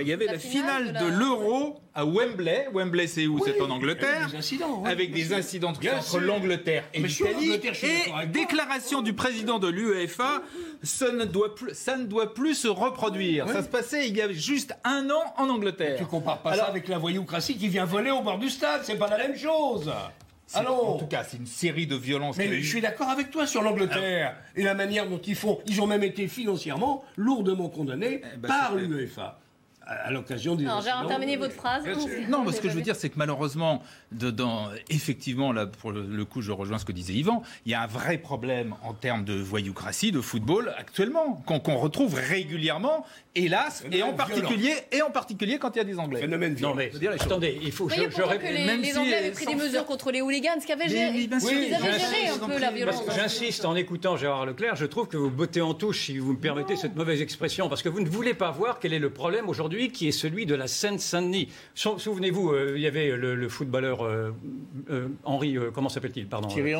[0.00, 2.68] Il y avait la, finale, de l'Euro à Wembley.
[2.72, 3.40] Wembley, c'est où?
[3.44, 4.16] C'est en Angleterre.
[4.16, 4.84] Avec des incidents.
[4.84, 7.52] Avec des incidents entre l'Angleterre et l'Italie.
[7.52, 10.42] Et déclaration du président de l'UEFA
[10.82, 13.48] ça ne, doit plus, ça ne doit plus se reproduire.
[13.48, 15.98] Ça se passait il y a juste un an en Angleterre.
[15.98, 18.82] Tu compares pas ça avec la voyoucratie qui vient voler au bord du stade.
[18.84, 19.90] C'est pas la même chose.
[20.52, 22.36] Alors, en tout cas, c'est une série de violences.
[22.36, 25.60] Mais je suis d'accord avec toi sur l'Angleterre et la manière dont ils font.
[25.66, 29.40] Ils ont même été financièrement lourdement condamnés eh ben, par l'UEFA
[29.86, 30.64] à l'occasion des.
[30.64, 31.84] Non, j'ai terminé votre phrase.
[32.28, 36.24] Non, mais ce que je veux dire, c'est que malheureusement, dedans, effectivement, là, pour le
[36.24, 39.24] coup, je rejoins ce que disait Yvan, il y a un vrai problème en termes
[39.24, 45.58] de voyoucratie, de football actuellement, qu'on retrouve régulièrement, hélas, et en, particulier, et en particulier
[45.58, 46.20] quand il y a des Anglais.
[46.20, 47.88] Phénomène Non, mais dire, attendez, il faut.
[47.88, 50.88] je, je que les, les Anglais avaient pris des mesures contre les hooligans, ce qu'avaient
[50.88, 51.10] géré.
[51.12, 51.28] Oui,
[51.68, 53.02] ils avaient géré un peu la violence.
[53.14, 56.38] J'insiste, en écoutant Gérard Leclerc, je trouve que vous bottez en touche, si vous me
[56.38, 59.48] permettez cette mauvaise expression, parce que vous ne voulez pas voir quel est le problème
[59.48, 61.48] aujourd'hui qui est celui de la Seine-Saint-Denis.
[61.74, 64.32] Souvenez-vous, euh, il y avait le, footballeur euh,
[64.90, 66.48] euh, Henri, comment s'appelle-t-il Pardon.
[66.48, 66.74] Thierry,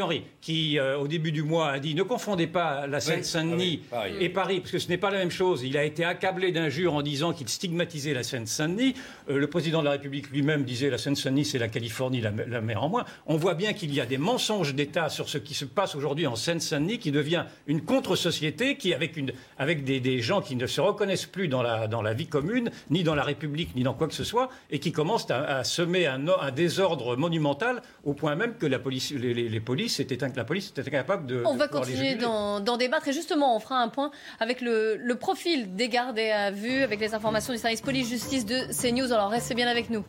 [0.00, 0.24] Henry.
[0.40, 4.60] qui au début du mois a dit ne confondez pas la Seine-Saint-Denis ah et Paris,
[4.60, 5.62] parce que ce n'est pas la même chose.
[5.62, 8.94] Il a été accablé d'injures en disant qu'il stigmatisait la Seine-Saint-Denis.
[9.28, 12.82] le président de la République lui-même disait la Seine-Saint-Denis, c'est la Californie, la, la, mer
[12.82, 13.04] en moins.
[13.26, 16.26] On voit bien qu'il y a des mensonges d'État sur ce qui se passe aujourd'hui
[16.26, 20.66] en Seine-Saint-Denis, qui devient une contre-société, qui avec, une, avec des, des, gens qui ne
[20.66, 23.94] se reconnaissent plus dans la, dans la vie commune, ni dans la République, ni dans
[23.94, 28.54] quoi que ce soit, et qui commencent à, semer un, désordre monumental au point même
[28.56, 31.42] que la police, les, polices étaient, la police était incapable de.
[31.44, 35.76] On va continuer d'en débattre et justement, on fera un point avec le, le profil
[35.76, 39.12] des gardés à vue, avec les informations du service police-justice de CNews.
[39.12, 40.04] Alors restez bien avec nous.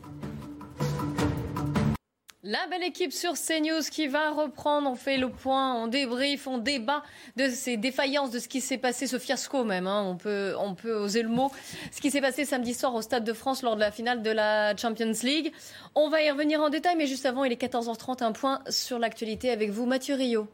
[2.45, 6.57] La belle équipe sur CNews qui va reprendre, on fait le point, on débrief, on
[6.57, 7.01] débat
[7.37, 10.03] de ces défaillances, de ce qui s'est passé, ce fiasco même, hein.
[10.05, 11.53] on, peut, on peut oser le mot,
[11.93, 14.29] ce qui s'est passé samedi soir au Stade de France lors de la finale de
[14.29, 15.53] la Champions League.
[15.95, 18.99] On va y revenir en détail, mais juste avant, il est 14h30, un point sur
[18.99, 20.49] l'actualité avec vous, Mathieu Rio.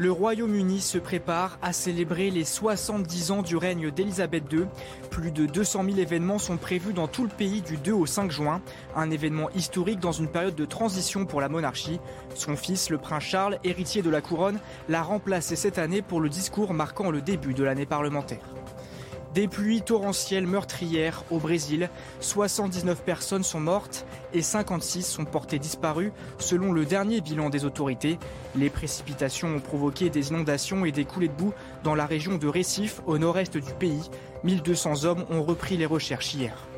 [0.00, 4.64] Le Royaume-Uni se prépare à célébrer les 70 ans du règne d'Elisabeth II.
[5.10, 8.30] Plus de 200 000 événements sont prévus dans tout le pays du 2 au 5
[8.30, 8.62] juin.
[8.96, 12.00] Un événement historique dans une période de transition pour la monarchie.
[12.34, 14.58] Son fils, le prince Charles, héritier de la couronne,
[14.88, 18.54] l'a remplacé cette année pour le discours marquant le début de l'année parlementaire.
[19.34, 21.88] Des pluies torrentielles meurtrières au Brésil.
[22.18, 28.18] 79 personnes sont mortes et 56 sont portées disparues selon le dernier bilan des autorités.
[28.56, 32.48] Les précipitations ont provoqué des inondations et des coulées de boue dans la région de
[32.48, 34.10] Recife au nord-est du pays.
[34.42, 36.69] 1200 hommes ont repris les recherches hier.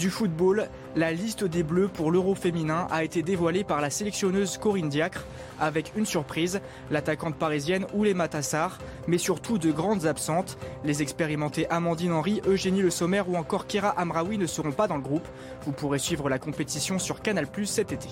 [0.00, 4.56] Du football, la liste des Bleus pour l'Euro féminin a été dévoilée par la sélectionneuse
[4.56, 5.26] Corinne Diacre
[5.60, 10.56] avec une surprise, l'attaquante parisienne Oulé Matassar, mais surtout de grandes absentes.
[10.84, 14.96] Les expérimentés Amandine Henry, Eugénie Le Sommer ou encore Kira Amraoui ne seront pas dans
[14.96, 15.28] le groupe.
[15.66, 18.08] Vous pourrez suivre la compétition sur Canal+ cet été.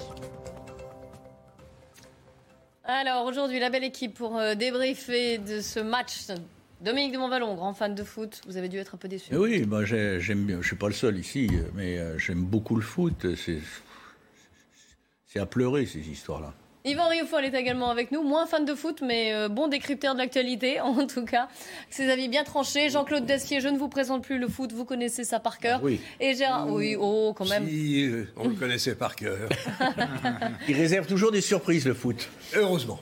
[2.85, 6.27] Alors aujourd'hui, la belle équipe pour euh, débriefer de ce match
[6.81, 9.31] Dominique de Montvalon, grand fan de foot, vous avez dû être un peu déçu.
[9.33, 10.63] Eh oui, bah j'aime bien.
[10.63, 13.27] Je suis pas le seul ici, mais euh, j'aime beaucoup le foot.
[15.27, 16.55] C'est à pleurer ces histoires-là.
[16.85, 20.21] Yvan Rioufol est également avec nous, moins fan de foot, mais euh, bon décrypteur de
[20.21, 21.49] l'actualité, en tout cas.
[21.91, 22.89] Ses avis bien tranchés.
[22.89, 25.81] Jean-Claude Dacier, je ne vous présente plus le foot, vous connaissez ça par cœur.
[25.83, 26.01] Oui.
[26.21, 27.69] Et Gérard, oui, oh, quand même.
[27.69, 29.49] Si, euh, on le connaissait par cœur.
[30.69, 32.29] Il réserve toujours des surprises, le foot.
[32.55, 33.01] Heureusement.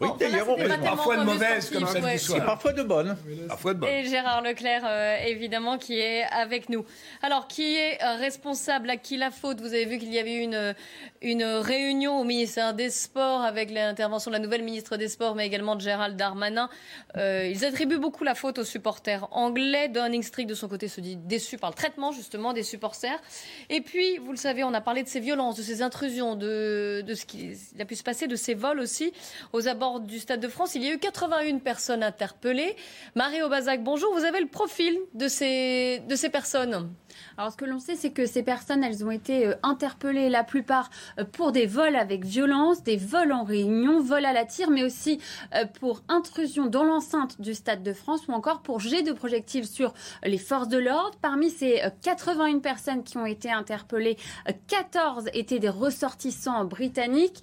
[0.00, 0.46] Oui, d'ailleurs,
[0.82, 2.18] parfois de mauvaises comme samedi ouais.
[2.18, 2.38] soir.
[2.38, 3.16] Et parfois de bonnes.
[3.48, 3.90] Parfois de bonnes.
[3.90, 6.84] Et Gérard Leclerc, euh, évidemment, qui est avec nous.
[7.22, 9.60] Alors, qui est euh, responsable À qui la faute?
[9.60, 10.74] Vous avez vu qu'il y avait une,
[11.20, 15.46] une réunion au ministère des Sports avec l'intervention de la nouvelle ministre des Sports, mais
[15.46, 16.68] également de Gérald Darmanin.
[17.16, 19.88] Euh, ils attribuent beaucoup la faute aux supporters anglais.
[19.88, 23.20] Downing Street, de son côté, se dit déçu par le traitement, justement, des supporters.
[23.68, 27.02] Et puis, vous le savez, on a parlé de ces violences, de ces intrusions, de,
[27.04, 29.12] de ce qui a pu se passer, de ces vols aussi
[29.52, 30.74] aux abords du Stade de France.
[30.74, 32.76] Il y a eu 81 personnes interpellées.
[33.14, 34.12] Marie Aubazac, bonjour.
[34.14, 36.90] Vous avez le profil de ces, de ces personnes
[37.36, 40.44] alors, ce que l'on sait, c'est que ces personnes, elles ont été euh, interpellées, la
[40.44, 44.70] plupart euh, pour des vols avec violence, des vols en réunion, vols à la tire,
[44.70, 45.20] mais aussi
[45.54, 49.66] euh, pour intrusion dans l'enceinte du Stade de France ou encore pour jet de projectiles
[49.66, 51.16] sur les forces de l'ordre.
[51.22, 54.16] Parmi ces 81 personnes qui ont été interpellées,
[54.66, 57.42] 14 étaient des ressortissants britanniques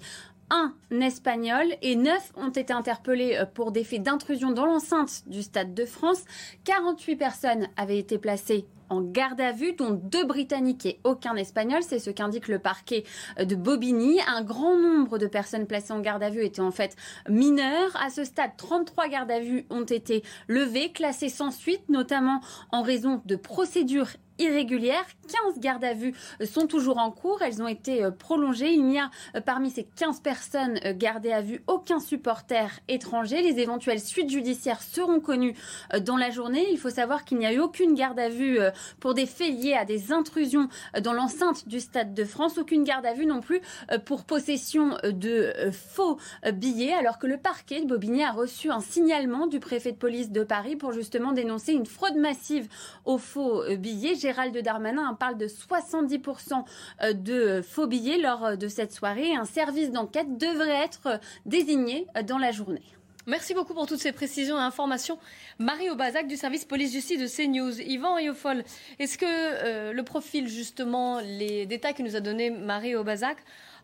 [0.50, 5.42] un espagnol et neuf ont été interpellés euh, pour des faits d'intrusion dans l'enceinte du
[5.42, 6.24] Stade de France.
[6.64, 11.82] 48 personnes avaient été placées en garde à vue, dont deux Britanniques et aucun Espagnol.
[11.82, 13.04] C'est ce qu'indique le parquet
[13.40, 14.20] euh, de Bobigny.
[14.28, 16.94] Un grand nombre de personnes placées en garde à vue étaient en fait
[17.28, 17.96] mineures.
[18.00, 22.82] À ce stade, 33 gardes à vue ont été levées, classées sans suite, notamment en
[22.82, 25.04] raison de procédures irrégulières.
[25.26, 27.42] 15 gardes à vue sont toujours en cours.
[27.42, 28.72] Elles ont été euh, prolongées.
[28.72, 33.42] Il n'y a euh, parmi ces 15 personnes euh, gardées à vue aucun supporter étranger.
[33.42, 35.54] Les éventuelles suites judiciaires seront connues
[36.00, 36.66] dans la journée.
[36.70, 38.58] Il faut savoir qu'il n'y a eu aucune garde à vue
[39.00, 40.68] pour des faits liés à des intrusions
[41.00, 42.58] dans l'enceinte du Stade de France.
[42.58, 43.60] Aucune garde à vue non plus
[44.04, 46.18] pour possession de faux
[46.52, 50.30] billets alors que le parquet de Bobigny a reçu un signalement du préfet de police
[50.30, 52.68] de Paris pour justement dénoncer une fraude massive
[53.04, 54.14] aux faux billets.
[54.26, 56.64] Gérald Darmanin parle de 70%
[57.02, 59.36] euh, de faux billets lors euh, de cette soirée.
[59.36, 62.82] Un service d'enquête devrait être euh, désigné dans la journée.
[63.28, 65.16] Merci beaucoup pour toutes ces précisions et informations.
[65.60, 67.80] Marie Aubazac du service police-justice de CNews.
[67.80, 68.64] Yvan Riofol,
[68.98, 73.38] est-ce que le profil, justement, les détails que nous a donné Marie Aubazac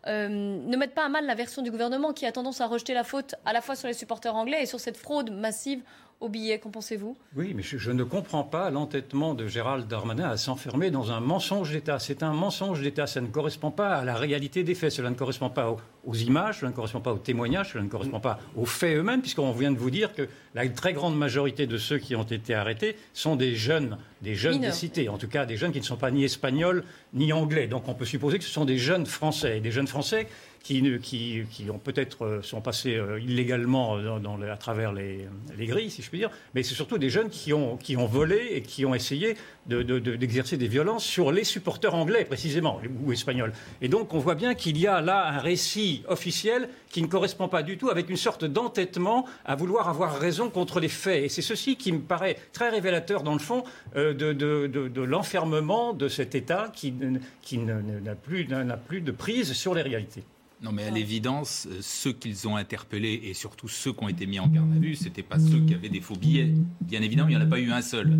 [0.07, 3.03] ne mettent pas à mal la version du gouvernement qui a tendance à rejeter la
[3.03, 5.83] faute à la fois sur les supporters anglais et sur cette fraude massive
[6.23, 6.57] au billet.
[6.57, 7.17] Qu'en pensez-vous?
[7.35, 11.71] Oui, mais je, ne comprends pas l'entêtement de Gérald Darmanin à s'enfermer dans un mensonge
[11.71, 11.99] d'État.
[11.99, 13.07] C'est un mensonge d'État.
[13.07, 14.91] Ça ne correspond pas à la réalité des faits.
[14.91, 18.19] Cela ne correspond pas aux, images, cela ne correspond pas aux témoignages, cela ne correspond
[18.19, 21.77] pas aux faits eux-mêmes, puisqu'on vient de vous dire que la très grande majorité de
[21.77, 25.09] ceux qui ont été arrêtés sont des jeunes, des jeunes des cités.
[25.09, 26.83] En tout cas, des jeunes qui ne sont pas ni espagnols
[27.13, 27.67] ni anglais.
[27.67, 29.59] Donc on peut supposer que ce sont des jeunes français.
[29.59, 30.27] des jeunes français
[30.63, 36.01] qui, ont peut-être euh, sont passés euh, illégalement dans, à travers les, les, grilles, si
[36.01, 39.35] je puis dire, mais c'est surtout des jeunes qui ont, volé et qui ont essayé
[39.67, 43.51] d'exercer de, de, des violences sur les supporters anglais, précisément, ou espagnols.
[43.81, 47.49] Et donc, on voit bien qu'il y a là un récit officiel qui ne correspond
[47.49, 51.25] pas du tout avec une sorte d'entêtement à vouloir avoir raison contre les faits.
[51.25, 53.63] Et c'est ceci qui me paraît très révélateur, dans le fond,
[53.97, 60.23] euh, de, l'enfermement de cet État qui, n'a plus de prise sur les réalités.
[60.63, 64.25] Non, mais à l'évidence, euh, ceux qu'ils ont interpellés et surtout ceux qui ont été
[64.25, 66.53] mis en garde à vue, c'était pas ceux qui avaient des faux billets.
[66.79, 68.17] Bien évidemment, il n'y en a pas eu un seul.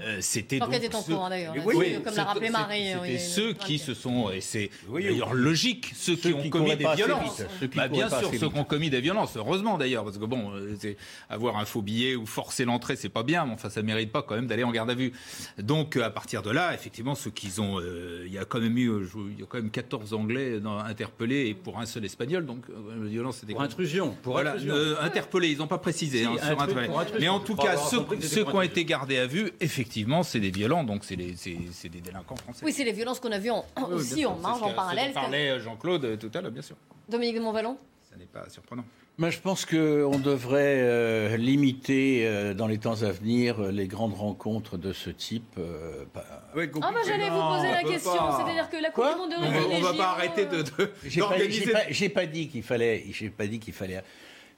[0.00, 1.54] Euh, c'était donc est en cours, d'ailleurs.
[1.66, 2.92] Oui, comme l'a rappelé Marie.
[3.02, 7.42] C'était ceux qui se sont, et c'est d'ailleurs logique, ceux, qui ont commis des violences.
[7.76, 9.36] Bah, bien sûr, ceux qui ont commis des violences.
[9.36, 10.94] Heureusement d'ailleurs, parce que bon, euh,
[11.28, 14.22] avoir un faux billet ou forcer l'entrée, c'est pas bien, mais enfin, ça mérite pas
[14.22, 15.12] quand même d'aller en garde à vue.
[15.58, 17.80] Donc, à partir de là, effectivement, ceux qui ont,
[18.24, 18.90] il y a quand même eu,
[19.34, 23.04] il y a quand même 14 Anglais interpellés et pour un seul Espagnol, donc euh,
[23.06, 24.16] violence c'était Pour intrusion.
[24.22, 24.74] Pour voilà, intrusion.
[24.74, 26.20] euh, interpellé, ils n'ont pas précisé.
[26.20, 26.92] Si, hein, un sur intrusion.
[27.20, 30.50] Mais en tout cas, ceux, ceux qui ont été gardés à vue, effectivement, c'est des
[30.50, 32.64] violents, donc c'est les- c'est- c'est des délinquants français.
[32.64, 35.12] Oui, c'est les violences qu'on a vues en- Oui, aussi en marge, en parallèle.
[35.12, 36.76] parlait euh, Jean-Claude euh, tout à l'heure, bien sûr.
[37.08, 37.76] Dominique de Montvalon?
[38.10, 38.84] Ça n'est pas surprenant.
[39.18, 43.86] Moi, je pense qu'on devrait euh, limiter euh, dans les temps à venir euh, les
[43.86, 45.54] grandes rencontres de ce type.
[45.58, 46.20] euh, Ah,
[46.54, 46.62] bah
[47.06, 48.12] j'allais vous poser la question.
[48.38, 50.46] C'est-à-dire que la Coupe du Monde de On rugby, va- on va JO, pas arrêter
[50.50, 53.04] euh, J'ai pas, j'ai pas- j'ai pas dit qu'il fallait.
[53.10, 54.02] J'ai pas dit qu'il fallait.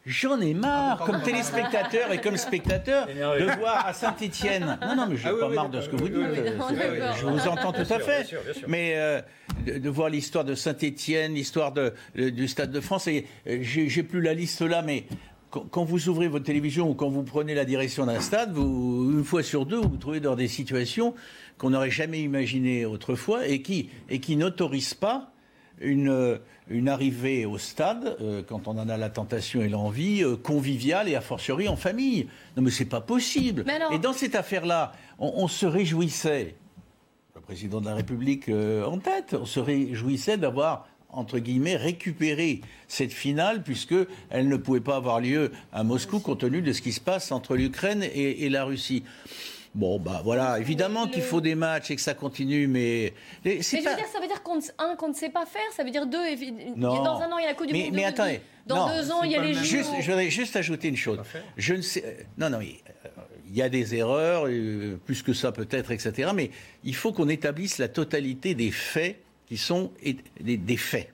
[0.07, 4.79] J'en ai marre, comme téléspectateur et comme spectateur, de voir à Saint-Étienne.
[4.83, 6.17] Non, non, mais je Ah n'ai oui, pas oui, marre de ce que vous dites.
[6.19, 7.13] oui, euh.
[7.17, 8.19] Je vous entends Bien tout à sûr, fait.
[8.19, 8.69] bien sûr, bien sûr.
[8.69, 9.21] Mais euh,
[9.67, 11.73] de, de voir l'histoire de Saint-Étienne, l'histoire
[12.15, 15.05] du Stade de France, et euh, j'ai plus la liste là, mais
[15.71, 19.25] quand, vous ouvrez votre télévision ou quand vous prenez la direction d'un stade, vous, une
[19.25, 21.15] fois sur deux, vous vous trouvez dans des situations
[21.59, 25.33] qu'on n'aurait jamais imaginées autrefois et qui, et qui n'autorisent pas
[25.81, 26.39] une, euh,
[26.69, 31.09] une arrivée au stade, euh, quand on en a la tentation et l'envie, euh, conviviale
[31.09, 32.29] et a fortiori en famille.
[32.57, 33.65] Non mais c'est pas possible.
[33.93, 36.57] Et dans cette affaire-là, on, on se réjouissait,
[37.45, 43.13] président de la République euh, en tête, on se réjouissait d'avoir entre guillemets, récupéré cette
[43.13, 43.95] finale, puisque
[44.31, 47.31] elle ne pouvait pas avoir lieu à Moscou, compte tenu de ce qui se passe
[47.31, 49.05] entre l'Ukraine et, et la Russie.
[49.77, 53.13] Bon, bah voilà, évidemment qu'il faut des matchs et que ça continue, mais
[53.45, 53.91] Mais je pas...
[53.91, 55.91] veux dire, ça veut dire qu'on ne- un qu'on ne sait pas faire, ça veut
[55.91, 56.25] dire deux.
[56.25, 57.03] évi- Non.
[57.05, 57.91] Dans un an, il y a la Coupe du mais, Monde.
[57.93, 58.41] de mais attendez.
[58.67, 59.55] Dans non, deux ans, il y a les.
[59.55, 61.21] Juste, je voudrais juste ajouter une chose.
[61.57, 62.03] Je ne sais.
[62.05, 63.09] euh, Non, non, mais, euh,
[63.55, 66.31] il y a des erreurs, euh, plus que ça peut-être, etc.
[66.35, 66.51] Mais
[66.83, 69.93] il faut qu'on établisse la totalité des faits qui sont
[70.41, 71.09] des, faits.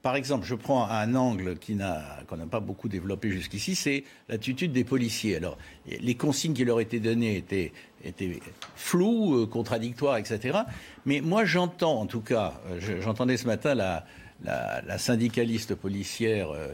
[0.00, 4.70] Par exemple, je prends un angle n'a- qu'on n'a pas beaucoup développé jusqu'ici, c'est l'attitude
[4.72, 5.36] des policiers.
[5.36, 7.72] Alors, les consignes qui leur étaient données étaient,
[8.04, 8.38] étaient
[8.76, 10.58] floues, euh, contradictoires, etc.
[11.04, 14.04] Mais moi, j'entends, en tout cas, euh, je- j'entendais ce matin la,
[14.44, 16.68] la, la syndicaliste policière euh,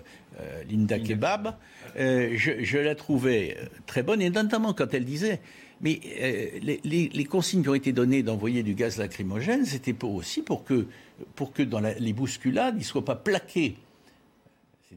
[0.70, 1.54] Linda Kebab,
[1.98, 5.40] euh, je, je la trouvais euh, très bonne, et notamment quand elle disait,
[5.80, 9.92] mais euh, les, les- les consignes qui ont été données d'envoyer du gaz lacrymogène, c'était
[9.92, 10.86] pour- aussi pour que,
[11.34, 13.76] pour que dans la- les bousculades, ils ne soient pas plaqués.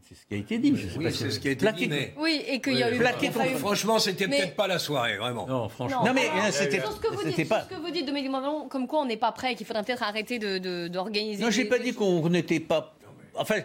[0.07, 0.73] C'est ce qui a été dit.
[0.75, 2.93] je sais Oui, c'est ce qui a été dit, mais- Oui, et qu'il y a
[2.93, 2.97] eu.
[2.97, 5.45] Plaqué eu- Franchement, c'était Mais- peut-être pas la soirée, vraiment.
[5.47, 6.05] Non, franchement.
[6.05, 8.05] Non, mais, euh, c'était- sur ce que vous c'était dites, pas- ce que vous dites,
[8.05, 11.41] Dominique Montvalon, comme quoi on n'est pas prêt, qu'il faudrait peut-être arrêter de- de- d'organiser.
[11.43, 12.93] Non, j'ai pas dit qu'on n'était pas.
[13.35, 13.55] Enfin,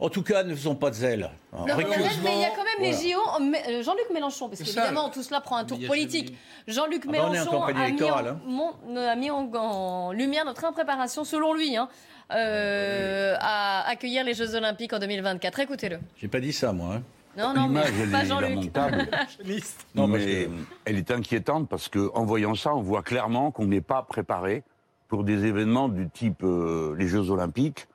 [0.00, 1.30] en tout cas, ne faisons pas de zèle.
[1.52, 2.92] Non, mais il reste- mais il y a quand même les.
[2.92, 3.18] JO.
[3.18, 6.36] euh, Jean-Luc Mélenchon, parce qu'évidemment, tout cela prend un tour politique.
[6.66, 8.40] Jean-Luc Ah bah, on est en Mélenchon campagne a mis, en, hein.
[8.46, 11.88] mon- a mis en- en lumière notre impréparation, selon lui, hein,
[12.32, 15.60] euh, à accueillir les Jeux Olympiques en 2024.
[15.60, 15.98] Écoutez-le.
[16.16, 16.94] J'ai pas dit ça, moi.
[16.96, 17.02] hein.
[17.36, 18.70] Non, non, mais elle pas est Jean-Luc.
[19.94, 20.48] Non, mais
[20.84, 24.62] elle est inquiétante parce qu'en voyant ça, on voit clairement qu'on n'est pas préparé
[25.08, 27.93] pour des événements du type euh, les Jeux Olympiques euh,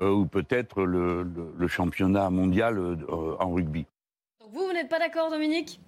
[0.00, 3.84] ou peut-être le, le- le championnat mondial euh, en rugby.
[4.40, 5.80] Donc vous, vous n'êtes pas d'accord, Dominique?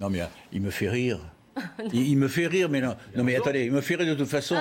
[0.00, 1.20] Non, mais euh, il me fait rire.
[1.92, 2.96] il, il me fait rire, mais non.
[3.16, 4.56] Non, mais attendez, il me fait rire de toute façon.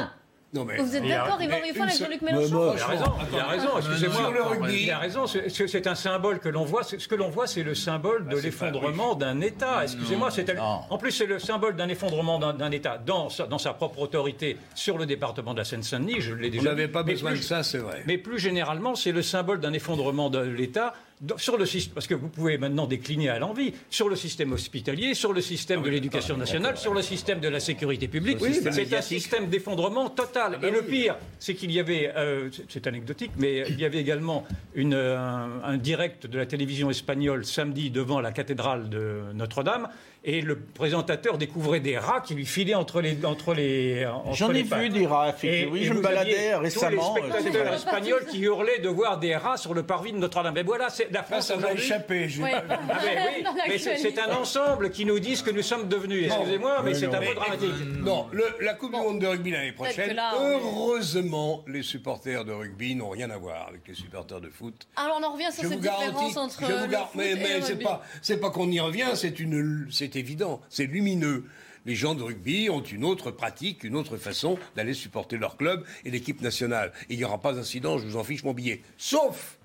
[0.55, 0.77] Non, mais...
[0.77, 4.33] Vous êtes d'accord faire avec une Jean-Luc Mélenchon Il a raison, il a raison, excusez-moi.
[4.71, 6.83] Il a raison, c'est- un symbole que l'on voit.
[6.83, 9.83] c'est- Ce que l'on voit, c'est le symbole de l'effondrement d'un État.
[9.83, 13.73] Excusez-moi, c'est en plus c'est le symbole d'un effondrement d'un État dans sa, dans sa
[13.73, 16.21] propre autorité sur le département de la Seine-Saint-Denis.
[16.21, 16.63] Je l'ai On déjà.
[16.69, 16.93] n'avait dit.
[16.93, 18.03] pas besoin plus- de ça, c'est vrai.
[18.07, 20.93] Mais plus généralement, c'est le symbole d'un effondrement de l'État
[21.37, 25.13] sur le système, parce que vous pouvez maintenant décliner à l'envie sur le système hospitalier,
[25.13, 28.37] sur le système de l'éducation nationale, sur le système de la sécurité publique.
[28.71, 30.59] C'est un système d'effondrement total.
[30.61, 34.45] Et le pire, c'est qu'il y avait, euh, c'est- anecdotique, mais il y avait également
[34.75, 39.87] une, euh, un, un direct de la télévision espagnole samedi devant la cathédrale de Notre-Dame.
[40.27, 44.07] Et le présentateur découvrait des rats qui lui filaient entre les entre les.
[44.07, 44.79] entre J'en ai pattes.
[44.81, 45.71] vu des rats, effectivement.
[45.73, 49.19] Oui, je me baladais récemment, Tous les euh, c'est spectateurs espagnols qui hurlaient de voir
[49.19, 50.55] des rats sur le parvis de Notre-Dame.
[50.55, 52.27] Mais voilà, c'est la Ça, France ça m'a échappé.
[52.43, 52.63] Ah,
[53.03, 56.25] mais oui, Dans mais c'est un ensemble qui nous dit ce que nous sommes devenus.
[56.25, 57.69] Excusez-moi, mais c'est un peu dramatique.
[57.99, 62.51] Non, le- la Coupe du Monde de rugby l'année prochaine, là, heureusement, les supporters de
[62.51, 64.87] rugby n'ont rien à voir avec les supporters de foot.
[64.95, 67.31] Alors on en revient sur Je cette garantis, différence entre je vous le foot mais,
[67.31, 71.45] et mais c'est pas, c'est pas qu'on y revient, c'est une, c'est évident, c'est lumineux.
[71.85, 75.85] Les gens de rugby ont une autre pratique, une autre façon d'aller supporter leur club
[76.03, 76.91] et l'équipe nationale.
[77.09, 78.81] Et il n'y aura pas d'incident, je vous en fiche mon billet.
[78.97, 79.59] Sauf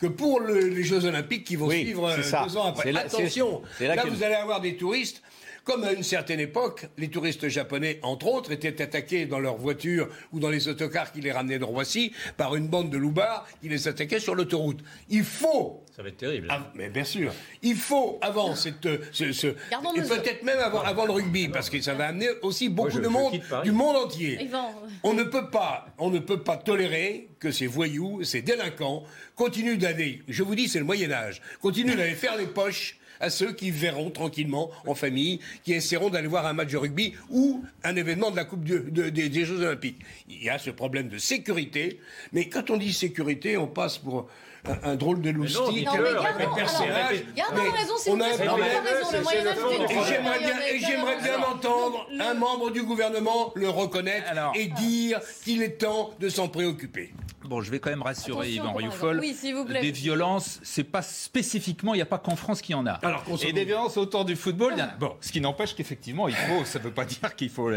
[0.00, 2.84] que pour le- les Jeux Olympiques qui vont Oui, suivre c'est euh, deux ans après,
[2.84, 5.22] C'est là- attention, c'est- c'est là vous allez avoir des touristes.
[5.64, 10.08] Comme à une certaine époque, les touristes japonais, entre autres, étaient attaqués dans leur voiture
[10.32, 13.68] ou dans les autocars qui les ramenaient de Roissy par une bande de loupards qui
[13.68, 14.80] les attaquait sur l'autoroute.
[15.10, 16.48] Il faut Ça va être terrible.
[16.50, 17.32] ah, mais bien sûr.
[17.62, 21.80] Il faut, avant cette, euh, ce, et peut-être même avant, avant le rugby, parce que
[21.80, 24.38] ça va amener aussi beaucoup je- de monde du monde entier.
[24.42, 24.74] Yvan.
[25.02, 29.04] On ne peut pas, on ne peut pas tolérer que ces voyous, ces délinquants
[29.36, 30.22] continuent d'aller.
[30.28, 31.40] Je vous dis, c'est le Moyen Âge.
[31.60, 36.28] Continuent d'aller faire les poches à ceux qui verront tranquillement en famille, qui essaieront d'aller
[36.28, 39.44] voir un match de rugby ou un événement de la Coupe de- de- des, des
[39.44, 39.98] Jeux Olympiques.
[40.28, 42.00] Il y a ce problème de sécurité,
[42.32, 44.28] mais quand on dit sécurité, on passe pour
[44.66, 45.58] un, un drôle de loustique.
[45.60, 47.24] Non, mais gardons- un personnage.
[47.36, 48.68] gardons raison, s'il on a un c'est problème.
[49.10, 53.52] c'est Et j'aimerais bien, période et j'aimerais bien Alors, entendre le- un membre du gouvernement
[53.54, 57.12] le reconnaître et dire qu'il est temps de s'en préoccuper.
[57.50, 59.18] Bon, je vais quand même rassurer Attention, Yvan Rioufol.
[59.18, 59.80] Oui, s'il vous plaît.
[59.80, 62.92] Des violences, c'est pas spécifiquement, il n'y a pas qu'en France qu'il y en a.
[62.92, 64.96] Alors, Et des violences autour du football, il y en a.
[65.00, 67.68] Bon, ce qui n'empêche qu'effectivement, il faut, ça ne veut pas dire qu'il faut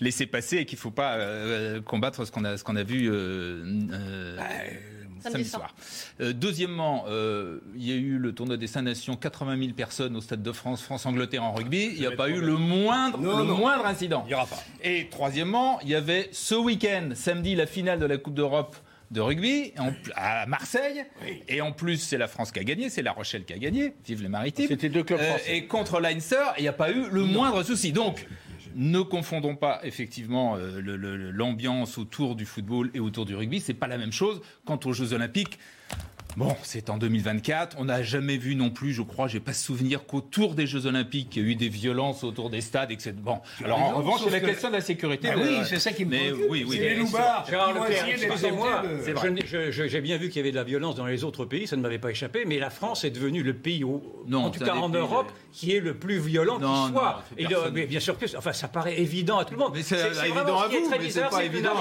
[0.00, 2.82] laisser passer et qu'il ne faut pas euh, combattre ce qu'on a, ce qu'on a
[2.82, 4.36] vu euh, euh,
[5.22, 5.74] Samedi samedi soir.
[6.20, 10.14] Euh, deuxièmement, euh, il y a eu le tournoi des Cinq Nations, 80 000 personnes
[10.14, 11.90] au Stade de France, France-Angleterre en rugby.
[11.94, 13.56] Il n'y a pas eu le moindre, Non, le non.
[13.56, 14.24] moindre incident.
[14.26, 14.62] Il n'y aura pas.
[14.82, 18.76] Et troisièmement, il y avait ce week-end, samedi, la finale de la Coupe d'Europe
[19.12, 21.04] de rugby en- à Marseille.
[21.48, 23.94] Et en plus, c'est la France qui a gagné, c'est La Rochelle qui a gagné.
[24.04, 24.66] Vive les Maritimes.
[24.68, 25.56] C'était deux clubs Euh, français.
[25.56, 27.92] et contre Leinster, il n'y a pas eu le moindre souci.
[27.92, 28.26] Donc,
[28.74, 30.80] ne confondons pas effectivement euh,
[31.32, 33.60] l'ambiance autour du football et autour du rugby.
[33.60, 34.40] C'est pas la même chose.
[34.64, 35.58] Quant aux Jeux Olympiques,
[36.38, 37.76] Bon, c'est en 2024.
[37.78, 41.36] On n'a jamais vu non plus, je crois, j'ai pas souvenir qu'autour des Jeux Olympiques,
[41.36, 43.12] il y a eu des violences autour des stades, etc.
[43.18, 45.28] Bon, alors en revanche, c'est la que- question de la sécurité.
[45.30, 46.46] Ah oui, euh, c'est ça qui me mais préoccupe.
[46.50, 46.76] Oui, oui.
[46.78, 47.00] C'est les
[48.24, 48.82] excusez-moi,
[49.88, 51.82] j'ai bien vu qu'il y avait de la violence dans les autres pays, ça ne
[51.82, 53.84] m'avait pas échappé, mais la France est devenue le pays,
[54.26, 57.22] Non, en tout cas en pays, Europe, qui est le plus violent Non, qui soit.
[57.36, 59.72] Et le- mais bien sûr que, enfin, ça paraît évident à tout le monde.
[59.74, 61.74] Mais c'est évident à ce qui est vous, très mais c'est bizarre, pas évident.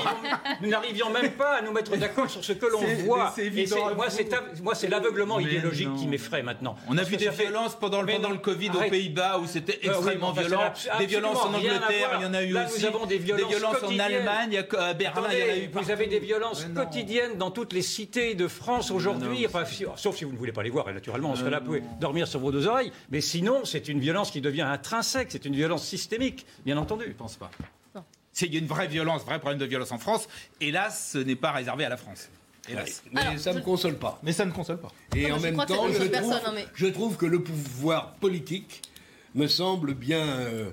[0.61, 3.31] Nous n'arrivions même pas à nous mettre d'accord sur ce que l'on voit.
[3.33, 5.95] c'est Et moi, c'est moi, c'est l'aveuglement idéologique non.
[5.95, 6.75] qui m'effraie maintenant.
[6.87, 8.89] On a Parce vu des violences pendant le, Mais pendant non, le Covid aux.
[8.89, 10.73] Pays-Bas où c'était Euh, oui, extrêmement violent.
[10.99, 12.81] Des violences en Angleterre, il y en a eu Là, aussi.
[12.81, 14.01] nous avons des violences, en quotidiennes.
[14.01, 15.85] Allemagne, à Berlin, il y en a eu partout.
[15.85, 16.83] vous avez des violences Mais non.
[16.85, 19.63] quotidiennes dans toutes les cités de France aujourd'hui, enfin,
[19.95, 21.83] sauf si vous ne voulez pas les voir, et naturellement, en ce cas-là, vous pouvez
[21.99, 22.91] dormir sur vos deux oreilles.
[23.09, 27.05] Mais sinon, c'est une violence qui devient intrinsèque, c'est une violence systémique, bien entendu.
[27.07, 27.49] Je pense pas.
[28.33, 30.27] C'est- Il y a une vraie violence, vrai problème de violence en France.
[30.61, 32.29] Hélas, ce n'est pas réservé à la France.
[32.69, 33.03] Hélas.
[33.11, 34.19] Mais ça ne me console pas.
[34.23, 34.91] Mais ça ne console pas.
[35.15, 38.13] Et Non, en je même temps, je trouve, hein, mais- je trouve que le pouvoir
[38.15, 38.81] politique
[39.35, 40.21] me semble bien.
[40.25, 40.71] euh,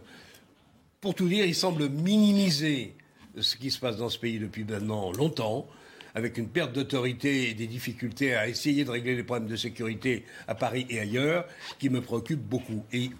[1.00, 2.94] pour tout dire, il semble minimiser
[3.38, 5.66] ce qui se passe dans ce pays depuis maintenant longtemps,
[6.14, 10.24] avec une perte d'autorité et des difficultés à essayer de régler les problèmes de sécurité
[10.48, 11.46] à Paris et ailleurs,
[11.78, 12.84] qui me préoccupent beaucoup.
[12.92, 13.10] Et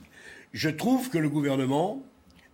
[0.53, 2.03] je trouve que le gouvernement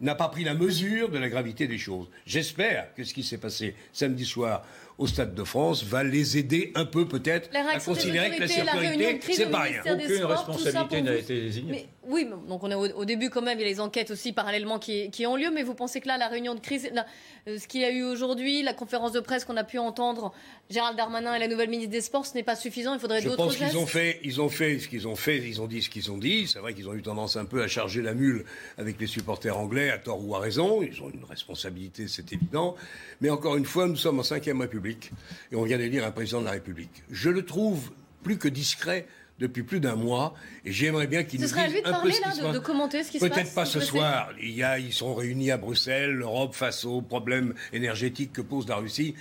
[0.02, 2.08] n'a pas pris la mesure de la gravité des choses.
[2.26, 4.62] J'espère que ce qui s'est passé samedi soir
[4.98, 8.48] au Stade de France va les aider un peu peut-être La à considérer que la
[8.48, 9.82] sécurité, c'est pas rien.
[9.86, 11.88] Aucune responsabilité n'a été désignée.
[12.08, 14.32] Oui, donc on est au, au début quand même, il y a les enquêtes aussi
[14.32, 17.06] parallèlement qui, qui ont lieu, mais vous pensez que là, la réunion de crise, là,
[17.48, 20.32] euh, ce qu'il y a eu aujourd'hui, la conférence de presse qu'on a pu entendre,
[20.70, 23.28] Gérald Darmanin et la nouvelle ministre des Sports, ce n'est pas suffisant, il faudrait Je
[23.28, 25.66] d'autres pense gestes qu'ils ont fait, ils ont fait ce qu'ils ont fait, ils ont
[25.66, 26.46] dit ce qu'ils ont dit.
[26.46, 28.44] C'est vrai qu'ils ont eu tendance un peu à charger la mule
[28.78, 30.82] avec les supporters anglais, à tort ou à raison.
[30.82, 32.76] Ils ont une responsabilité, c'est évident.
[33.20, 35.10] Mais encore une fois, nous sommes en cinquième République
[35.52, 37.02] et on vient d'élire un président de la République.
[37.10, 37.90] Je le trouve
[38.22, 39.06] plus que discret
[39.38, 41.88] depuis plus d'un mois et j'aimerais bien qu'il Ce nous serait à dise lui de
[41.88, 42.54] un peu parler qui se de, passe.
[42.54, 43.34] de commenter ce qui se passe.
[43.36, 44.30] Peut-être pas ce soir.
[44.40, 48.68] Il y a, ils sont réunis à Bruxelles, l'Europe face aux problèmes énergétiques que pose
[48.68, 49.14] la Russie.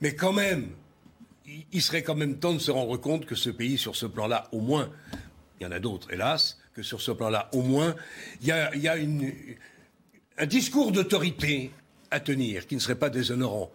[0.00, 0.68] Mais quand même,
[1.46, 4.06] il- il serait quand même temps de se rendre compte que ce pays, sur ce
[4.06, 4.88] plan-là, au moins,
[5.60, 7.96] il y en a d'autres, hélas, que sur ce plan-là, au moins,
[8.42, 9.32] il y a, il y a une-
[10.38, 11.72] un discours d'autorité
[12.10, 13.72] à tenir qui ne serait pas déshonorant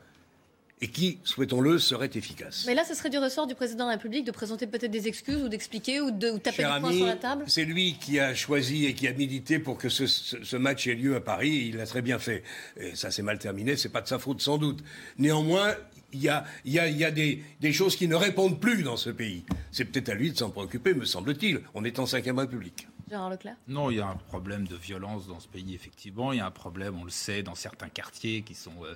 [0.84, 2.64] et qui, souhaitons-le, serait efficace.
[2.66, 5.08] Mais là, ce serait du ressort du président de la République de présenter peut-être des
[5.08, 7.44] excuses ou d'expliquer ou de ou taper Cher poing ami, sur la table.
[7.48, 10.88] c'est lui qui a choisi et qui a milité pour que ce, ce- ce match
[10.88, 11.68] ait lieu à Paris.
[11.70, 12.44] Il l'a très bien fait.
[12.78, 13.76] Et ça s'est mal terminé.
[13.78, 14.80] C'est pas de sa faute sans doute.
[15.20, 15.76] Néanmoins,
[16.14, 18.60] il y a, il y a- il y a des, des choses qui ne répondent
[18.60, 19.44] plus dans ce pays.
[19.72, 21.62] C'est peut-être à lui de s'en préoccuper, me semble-t-il.
[21.76, 22.88] On est en cinquième République.
[23.10, 23.56] Gérard Leclerc.
[23.68, 26.32] Non, il y a un problème de violence dans ce pays, effectivement.
[26.32, 28.96] Il y a un problème, on le sait, dans certains quartiers qui sont euh,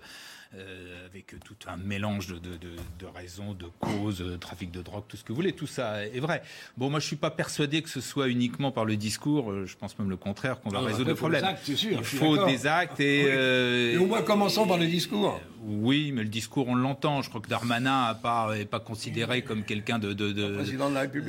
[1.06, 2.58] avec tout un mélange de, de,
[3.00, 5.54] de, raisons, de causes, de trafic de drogue, tout ce que vous voulez.
[5.54, 6.42] Tout ça est vrai.
[6.78, 9.66] Bon, moi, je suis pas persuadé que ce soit uniquement par le discours.
[9.66, 11.46] Je pense même le contraire qu'on va résoudre le problème.
[11.64, 13.94] sûr, Il faut des actes et.
[13.94, 15.40] et au moins, commençons par le discours.
[15.68, 17.24] Oui, mais le discours, on l'entend.
[17.24, 20.62] Je crois que Darmanin n'est pas, pas considéré comme quelqu'un de, de, de,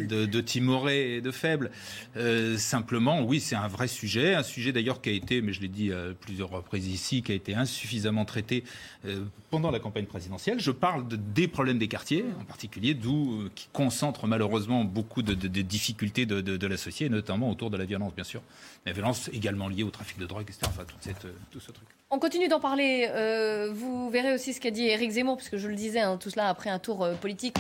[0.04, 1.70] de, de, timoré et de faible.
[2.18, 4.34] Euh, simplement, oui, c'est un vrai sujet.
[4.34, 7.32] Un sujet d'ailleurs qui a été, mais je l'ai dit à plusieurs reprises ici, qui
[7.32, 8.62] a été insuffisamment traité
[9.06, 10.60] euh, pendant la campagne présidentielle.
[10.60, 15.22] Je parle de, des problèmes des quartiers, en particulier, d'où euh, qui concentrent malheureusement beaucoup
[15.22, 18.42] de, difficultés de, la société, notamment autour de la violence, bien sûr.
[18.84, 20.60] La violence également liée au trafic de drogue, etc.
[20.66, 21.88] Enfin, tout, cette, tout ce truc.
[22.16, 23.10] On continue d'en parler.
[23.10, 26.30] Euh, vous verrez aussi ce qu'a dit Éric Zemmour, puisque je le disais, hein, tout
[26.30, 27.58] cela après un tour euh, politique,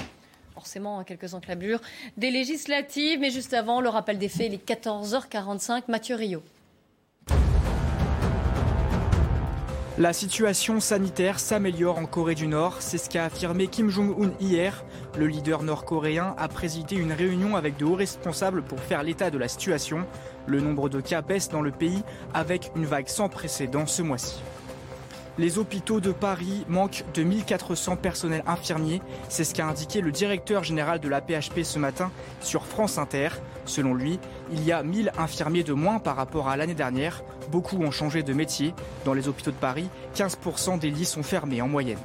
[0.54, 1.82] forcément à quelques enclablures,
[2.16, 3.20] des législatives.
[3.20, 5.82] Mais juste avant, le rappel des faits, il est 14h45.
[5.88, 6.42] Mathieu Rio.
[9.98, 14.84] La situation sanitaire s'améliore en Corée du Nord, c'est ce qu'a affirmé Kim Jong-un hier.
[15.16, 19.38] Le leader nord-coréen a présidé une réunion avec de hauts responsables pour faire l'état de
[19.38, 20.06] la situation.
[20.46, 22.02] Le nombre de cas baisse dans le pays
[22.34, 24.40] avec une vague sans précédent ce mois-ci.
[25.38, 29.02] Les hôpitaux de Paris manquent de 1400 personnels infirmiers.
[29.28, 33.28] C'est ce qu'a indiqué le directeur général de la PHP ce matin sur France Inter.
[33.66, 34.18] Selon lui,
[34.50, 37.22] il y a 1000 infirmiers de moins par rapport à l'année dernière.
[37.50, 38.72] Beaucoup ont changé de métier.
[39.04, 41.98] Dans les hôpitaux de Paris, 15% des lits sont fermés en moyenne.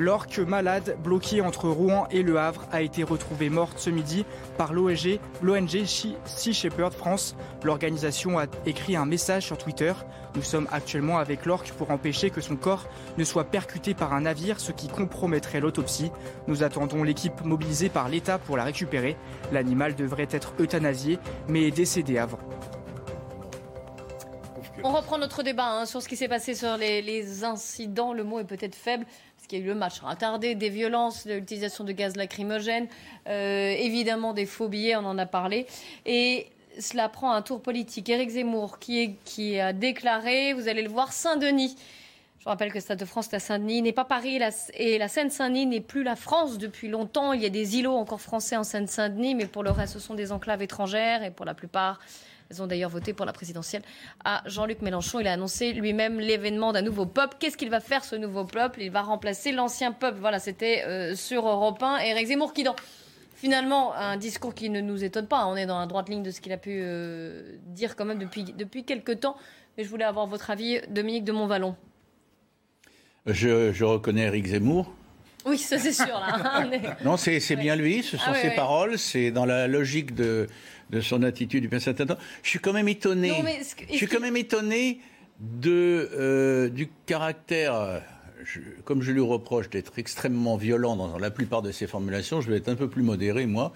[0.00, 4.24] L'orque malade, bloquée entre Rouen et Le Havre, a été retrouvée morte ce midi
[4.56, 5.18] par l'ONG,
[5.84, 7.34] Sea Shepherd France.
[7.64, 9.92] L'organisation a écrit un message sur Twitter.
[10.36, 12.86] Nous sommes actuellement avec l'orque pour empêcher que son corps
[13.16, 16.12] ne soit percuté par un navire, ce qui compromettrait l'autopsie.
[16.46, 19.16] Nous attendons l'équipe mobilisée par l'État pour la récupérer.
[19.50, 21.18] L'animal devrait être euthanasié,
[21.48, 22.38] mais est décédé avant.
[24.84, 28.12] On reprend notre débat hein, sur ce qui s'est passé sur les, incidents.
[28.12, 29.04] Le mot est peut-être faible,
[29.36, 32.86] parce qu'il y a eu le match retardé, des violences, l'utilisation de gaz lacrymogène,
[33.28, 35.66] euh, évidemment des faux billets, on en a parlé.
[36.06, 36.46] Et
[36.78, 38.08] cela prend un tour politique.
[38.08, 41.74] Éric Zemmour, qui, a déclaré, vous allez le voir, Saint-Denis.
[42.38, 44.38] Je rappelle que Stade de France est à Saint-Denis, n'est pas Paris,
[44.74, 47.32] et la Seine-Saint-Denis n'est plus la France depuis longtemps.
[47.32, 50.14] Il y a des îlots encore français en Seine-Saint-Denis, mais pour le reste, ce sont
[50.14, 51.98] des enclaves étrangères, et pour la plupart,
[52.50, 53.82] elles ont d'ailleurs voté pour la présidentielle
[54.24, 55.20] à Jean-Luc Mélenchon.
[55.20, 57.36] Il a annoncé lui-même l'événement d'un nouveau peuple.
[57.38, 58.80] Qu'est-ce qu'il va faire ce nouveau peuple?
[58.80, 60.18] Il va remplacer l'ancien peuple.
[60.20, 61.98] Voilà, c'était euh, sur Europe 1.
[61.98, 62.76] Éric Zemmour qui, dans
[63.34, 65.46] finalement, un discours qui ne nous étonne pas.
[65.46, 68.18] On est dans la droite ligne de ce qu'il a pu euh, dire quand même
[68.18, 69.36] depuis, depuis quelques temps.
[69.76, 71.76] Mais je voulais avoir votre avis, Dominique de Montvalon.
[73.26, 74.92] Je, reconnais Éric Zemmour.
[75.44, 76.06] Oui, ça c'est sûr.
[76.06, 76.96] Là.
[77.04, 80.48] non, c'est bien lui, ce sont ah ses paroles, c'est dans la logique de,
[80.90, 82.18] de son attitude du certain temps.
[82.42, 83.32] Je suis quand même étonné.
[83.90, 85.00] je suis quand même étonné
[85.40, 88.00] de, euh, du caractère, euh,
[88.84, 92.56] comme je lui reproche d'être extrêmement violent dans la plupart de ses formulations, je vais
[92.56, 93.72] être un peu plus modéré, moi,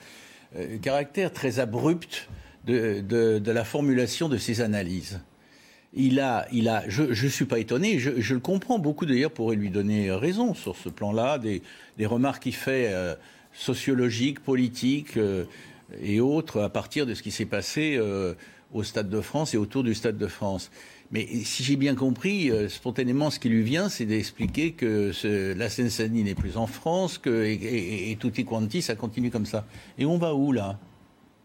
[0.56, 2.28] euh, caractère très abrupt
[2.66, 5.20] de, de, la formulation de ses analyses.
[5.94, 8.78] Il a, il a, je ne suis pas étonné, je, je, le comprends.
[8.78, 11.60] Beaucoup d'ailleurs pourraient lui donner raison sur ce plan-là, des,
[11.98, 12.94] des remarques qu'il fait
[13.52, 15.18] sociologiques, politiques
[16.00, 18.34] et autres à partir de ce qui s'est passé euh,
[18.72, 20.70] au Stade de France et autour du Stade de France.
[21.10, 25.52] Mais si j'ai bien compris, euh, spontanément, ce qui lui vient, c'est d'expliquer que ce,
[25.52, 29.66] la Seine-Saint-Denis n'est plus en France, que et, tout et quanti, ça continue comme ça.
[29.98, 30.78] Et on va où là?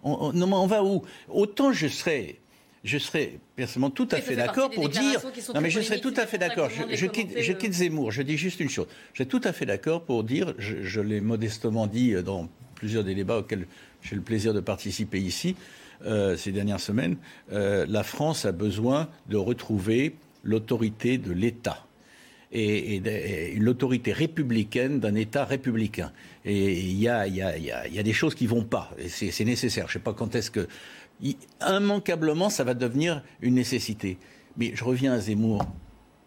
[0.03, 1.03] On, Non, on va où?
[1.27, 2.37] Autant je serais
[2.83, 5.21] je serais personnellement tout à fait d'accord pour dire.
[5.53, 6.69] Non, mais je serais tout à fait d'accord.
[6.69, 8.11] Je, quitte, je, quitte, Zemmour.
[8.11, 8.87] Je dis juste une chose.
[9.11, 12.47] Je suis tout à fait d'accord pour dire, je, je l'ai modestement dit dans
[12.77, 13.67] plusieurs des débats auxquels
[14.01, 15.55] j'ai le plaisir de participer ici
[16.05, 17.17] euh, ces dernières semaines,
[17.51, 21.83] euh, la France a besoin de retrouver l'autorité de l'État.
[22.53, 23.01] Et,
[23.57, 26.13] l'autorité républicaine d'un État républicain.
[26.45, 28.91] Et il y a, des choses qui vont pas.
[28.97, 29.87] Et c'est nécessaire.
[29.87, 30.67] Je ne sais pas quand est-ce que.
[31.67, 34.17] Immanquablement, ça va devenir une nécessité.
[34.55, 35.65] Mais je reviens à Zemmour.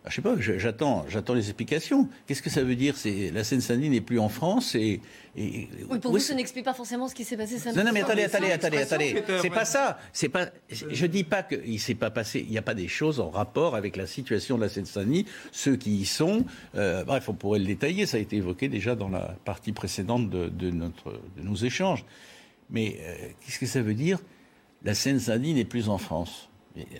[0.03, 2.09] Ah, je sais pas, j'attends, j'attends les explications.
[2.27, 5.01] Qu'est-ce que ça veut dire C'est la Seine-Saint-Denis n'est plus en France et,
[5.37, 5.69] oui,
[6.01, 7.57] pour vous, ça n'explique pas forcément ce qui s'est passé.
[7.75, 9.23] non, non, mais attendez, attendez, attendez, attendez.
[9.41, 9.99] C'est pas ça.
[10.13, 10.49] C'est pas.
[10.71, 12.41] Je dis pas qu'il s'est pas passé.
[12.41, 15.27] Il n'y a pas des choses en rapport avec la situation de la Seine-Saint-Denis.
[15.53, 16.45] Ceux qui y sont.
[16.75, 18.07] Euh, bref, on pourrait le détailler.
[18.07, 22.05] Ça a été évoqué déjà dans la partie précédente de, notre de nos échanges.
[22.71, 24.19] Mais euh, qu'est-ce que ça veut dire?
[24.83, 26.50] La Seine-Saint-Denis n'est plus en France.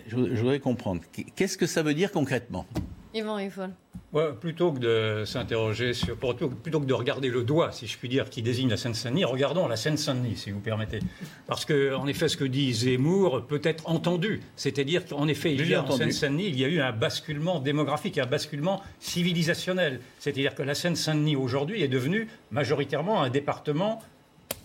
[0.07, 1.01] Je, voudrais comprendre.
[1.35, 2.65] Qu'est-ce que ça veut dire concrètement?
[3.13, 3.71] Yvan Eiffel.
[4.13, 7.97] Ouais, plutôt que de s'interroger sur, plutôt, plutôt que de regarder le doigt, si je
[7.97, 10.99] puis dire, qui désigne la Seine-Saint-Denis, regardons la Seine-Saint-Denis, si vous permettez.
[11.47, 14.41] Parce que, en effet, ce que dit Zemmour peut être entendu.
[14.55, 18.17] C'est-à-dire qu'en effet, il y a en Seine-Saint-Denis, il y a eu un basculement démographique,
[18.17, 20.01] un basculement civilisationnel.
[20.19, 24.01] C'est-à-dire que la Seine-Saint-Denis aujourd'hui est devenue majoritairement un département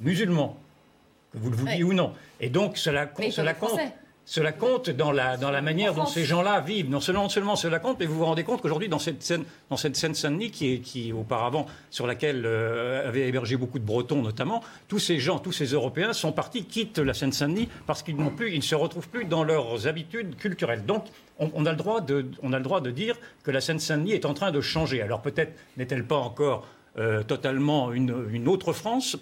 [0.00, 0.59] musulman,
[1.32, 2.12] que vous le vouliez ou non.
[2.40, 3.80] Et donc, cela, cela compte.
[4.29, 6.91] Cela compte dans la, dans la manière dont ces gens-là vivent.
[6.91, 9.77] Non seulement, seulement cela compte, mais vous vous rendez compte qu'aujourd'hui, dans cette scène, dans
[9.77, 14.22] cette scène Saint-Denis, qui, est, qui auparavant, sur laquelle euh, avait hébergé beaucoup de Bretons
[14.22, 18.31] notamment, tous ces gens, tous ces Européens sont partis, quittent la Seine-Saint-Denis parce qu'ils n'ont
[18.31, 20.85] plus, ils ne se retrouvent plus dans leurs habitudes culturelles.
[20.85, 21.05] Donc,
[21.39, 23.14] on, a le droit de, on a le droit de dire
[23.45, 25.03] que la Seine-Saint-Denis est en train de changer.
[25.03, 26.66] Alors peut-être n'est-elle pas encore
[26.99, 29.18] euh, totalement une, une autre France,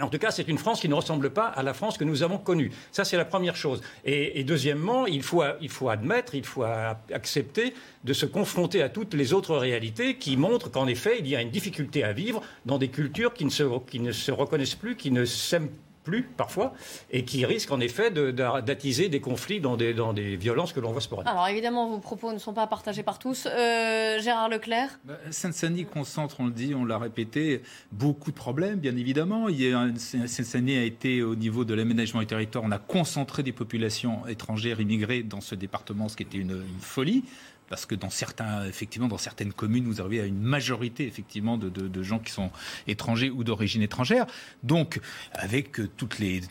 [0.00, 2.22] en tout cas, c'est une France qui ne ressemble pas à la France que nous
[2.22, 2.70] avons connue.
[2.92, 3.80] Ça, c'est la première chose.
[4.04, 5.42] Et, deuxièmement, il faut,
[5.88, 7.74] admettre, il faut accepter
[8.04, 11.40] de se confronter à toutes les autres réalités qui montrent qu'en effet, il y a
[11.40, 14.96] une difficulté à vivre dans des cultures qui ne se, qui ne se reconnaissent plus,
[14.96, 15.70] qui ne s'aiment
[16.06, 16.72] plus parfois,
[17.10, 20.92] et qui risquent en effet d'attiser des conflits dans des, dans des violences que l'on
[20.92, 21.32] voit se produire.
[21.32, 23.46] Alors évidemment, vos propos ne sont pas partagés par tous.
[23.46, 28.78] Euh, Gérard Leclerc bah, Saint-Denis concentre, on le dit, on l'a répété, beaucoup de problèmes,
[28.78, 29.48] bien évidemment.
[29.96, 34.80] Saint-Denis a été au niveau de l'aménagement du territoire, on a concentré des populations étrangères
[34.80, 37.24] immigrées dans ce département, ce qui était une, une folie
[37.68, 42.02] parce que dans certains, effectivement, dans certaines communes, vous arrivez à une majorité effectivement de,
[42.02, 42.50] gens qui sont
[42.86, 44.26] étrangers ou d'origine étrangère.
[44.62, 45.00] Donc,
[45.32, 46.42] avec toutes les,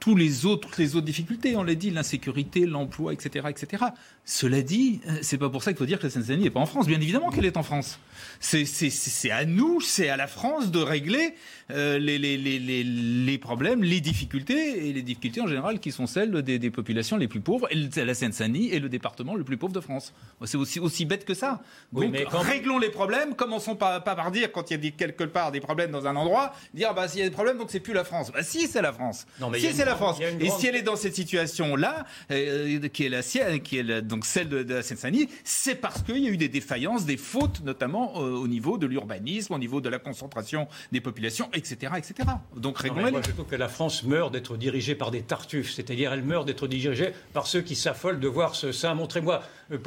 [0.00, 3.84] tous les autres, les autres difficultés, on l'a dit, l'insécurité, l'emploi, etc., etc.
[4.24, 6.66] Cela dit, c'est pas pour ça qu'il faut dire que la Seine-Saint-Denis n'est pas en
[6.66, 6.86] France.
[6.86, 7.98] Bien évidemment qu'elle est en France.
[8.40, 11.34] C'est à nous, c'est à la France de régler
[11.70, 16.70] euh, les, problèmes, les difficultés, et les difficultés en général qui sont celles des, des
[16.70, 17.68] populations les plus pauvres.
[17.70, 20.12] Et la Seine-Saint-Denis est le département le plus pauvre de France.
[20.44, 21.60] C'est aussi, aussi bête que ça.
[21.92, 23.34] Donc, réglons les problèmes.
[23.34, 26.14] Commençons pas, pas par dire, quand il y a quelque part des problèmes dans un
[26.14, 28.30] endroit, dire, bah, s'il y a des problèmes, donc c'est plus la France.
[28.32, 29.26] Bah, si, c'est la France.
[29.40, 30.18] Non, mais si, c'est la France.
[30.40, 34.00] Et si elle est dans cette situation-là, euh, qui est la sienne, qui est la,
[34.02, 37.62] donc celle de, la Seine-Saint-Denis, c'est parce qu'il y a eu des défaillances, des fautes,
[37.64, 41.92] notamment euh, au niveau de l'urbanisme, au niveau de la concentration des populations, etc.
[41.96, 42.28] etc.
[42.56, 46.12] Donc réglons Moi, je trouve que la France meurt d'être dirigée par des tartuffes, c'est-à-dire
[46.12, 48.94] elle meurt d'être dirigée par ceux qui s'affolent de voir ce sein.
[48.94, 49.42] Montrez-moi,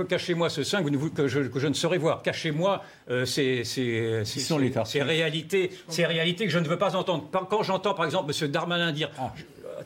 [0.08, 2.22] cachez-moi ce sein que, je, que, je, ne saurais voir.
[2.22, 7.30] Cachez-moi euh, ces, ces, ces, réalités, ces réalités que je ne veux pas entendre.
[7.50, 8.48] Quand j'entends par exemple M.
[8.52, 9.34] Darmanin dire ah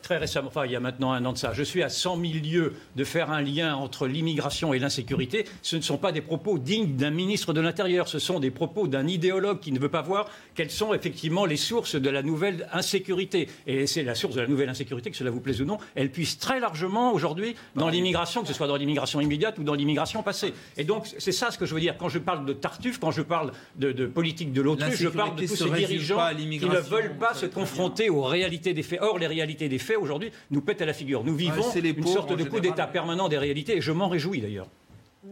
[0.02, 2.20] très récemment, enfin il y a maintenant un an de ça, je suis à 100
[2.20, 6.20] 000 lieues de faire un lien entre l'immigration et l'insécurité, ce ne sont pas des
[6.20, 9.88] propos dignes d'un ministre de l'Intérieur, ce sont des propos d'un idéologue qui ne veut
[9.88, 13.48] pas voir quelles sont effectivement les sources de la nouvelle insécurité.
[13.66, 16.10] Et c'est la source de la nouvelle insécurité, que cela vous plaise ou non, elle
[16.10, 20.22] puise très largement aujourd'hui dans l'immigration, que ce soit dans l'immigration immédiate ou dans l'immigration
[20.22, 20.54] passée.
[20.76, 21.96] Et donc c'est ça ce que je veux dire.
[21.98, 25.46] Quand je parle de Tartuffe, quand je parle de, politique de l'autruche, je parle de
[25.46, 29.00] tous ces dirigeants qui ne veulent pas se confronter aux réalités des faits.
[29.02, 31.24] Or, les réalités des faits aujourd'hui nous pètent à la figure.
[31.24, 34.68] Nous vivons une sorte de coup d'état permanent des réalités et je m'en réjouis d'ailleurs.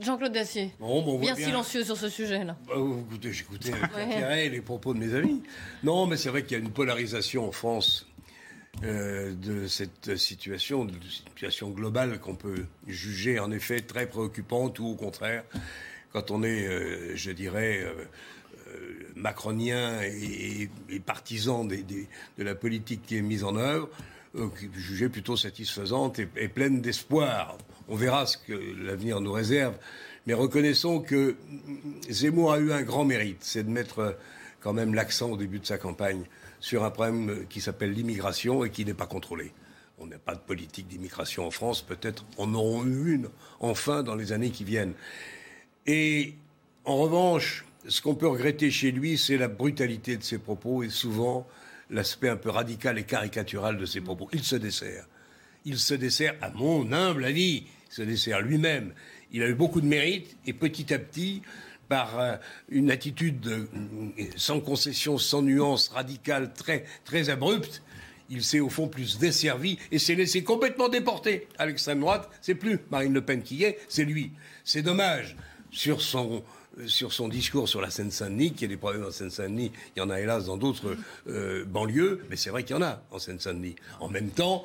[0.01, 0.71] Jean-Claude Dacier,
[1.21, 2.57] bien, silencieux sur ce sujet-là.
[2.67, 5.43] Bah, écoutez, j'écoutais avec intérêt les propos de mes amis.
[5.83, 8.07] Non, mais c'est vrai qu'il y a une polarisation en France
[8.85, 14.87] euh, de cette situation, de situation globale qu'on peut juger en effet très préoccupante ou
[14.87, 15.45] au contraire,
[16.13, 18.05] quand on est, euh, je dirais, euh,
[19.15, 20.71] macronien et,
[21.05, 21.77] partisan de
[22.39, 23.91] la politique qui est mise en œuvre,
[24.75, 27.57] jugée plutôt satisfaisante et, pleine d'espoir.
[27.89, 29.75] On verra ce que l'avenir nous réserve.
[30.27, 31.37] Mais reconnaissons que
[32.09, 34.13] Zemmour a eu un grand mérite, c'est de mettre euh,
[34.61, 36.23] quand même l'accent au début de sa campagne
[36.61, 39.53] sur un problème qui s'appelle l'immigration et qui n'est pas contrôlé.
[39.99, 43.29] On n'a pas de politique d'immigration en France, peut-être en aurons eu une
[43.59, 44.95] enfin dans les années qui viennent.
[45.87, 46.35] Et
[46.85, 50.89] en revanche, ce qu'on peut regretter chez lui, c'est la brutalité de ses propos et
[50.89, 51.49] souvent
[51.93, 54.29] l'aspect un peu radical et caricatural de ses propos.
[54.33, 55.07] Il se dessert.
[55.65, 58.93] Il se dessert, à mon humble avis, il se dessert lui-même.
[59.31, 61.43] Il a eu beaucoup de mérite et petit à petit,
[61.89, 62.37] par euh,
[62.71, 63.67] une attitude euh,
[64.37, 67.83] sans concession, sans nuance, radicale, très, très abrupte,
[68.31, 72.31] il s'est au fond plus desservi et s'est laissé complètement déporter à l'extrême droite.
[72.41, 74.33] C'est plus Marine Le Pen qui y est, c'est lui.
[74.65, 75.37] C'est dommage.
[75.71, 76.43] Sur son,
[76.87, 80.03] sur son discours sur la Seine-Saint-Denis, qu'il y a des problèmes en Seine-Saint-Denis, il y
[80.03, 80.97] en a hélas dans d'autres
[81.29, 83.77] euh, banlieues, mais c'est vrai qu'il y en a en Seine-Saint-Denis.
[84.01, 84.65] En même temps,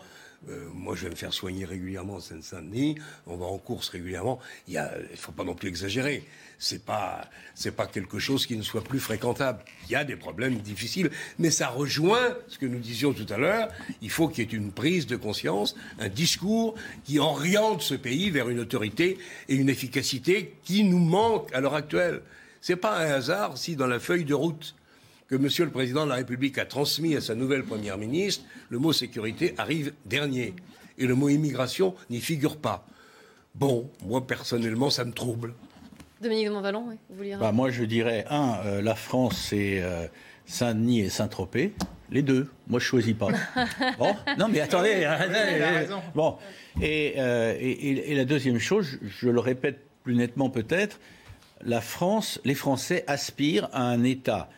[0.50, 2.96] Euh, moi, je vais me faire soigner régulièrement en Seine-Saint-Denis.
[3.26, 4.40] On va en course régulièrement.
[4.68, 6.24] Il ne faut pas non plus exagérer.
[6.60, 9.64] C'est pas, c'est pas quelque chose qui ne soit plus fréquentable.
[9.86, 13.38] Il y a des problèmes difficiles, mais ça rejoint ce que nous disions tout à
[13.38, 13.70] l'heure.
[14.02, 18.32] Il faut qu'il y ait une prise de conscience, un discours qui oriente ce pays
[18.32, 22.22] vers une autorité et une efficacité qui nous manque à l'heure actuelle.
[22.60, 24.74] C'est pas un hasard si dans la feuille de route
[25.28, 28.80] que Monsieur le Président de la République a transmis à sa nouvelle Première ministre, le
[28.80, 30.56] mot sécurité arrive dernier.
[30.98, 32.88] Et le mot immigration n'y figure pas.
[33.54, 35.54] Bon, moi personnellement, ça me trouble.
[36.22, 39.82] Dominique de Montvalon, oui, vous voulez bah, Moi, je dirais, un, euh, la France, c'est
[39.82, 40.08] euh,
[40.46, 41.74] Saint-Denis et Saint-Tropez.
[42.10, 42.50] Les deux.
[42.68, 43.28] Moi, je choisis pas.
[44.00, 45.08] bon, non, mais attendez.
[46.16, 46.38] bon,
[46.82, 51.00] euh, et, et, la deuxième chose, je le répète plus nettement peut-être,
[51.64, 54.50] la France, les Français aspirent à un État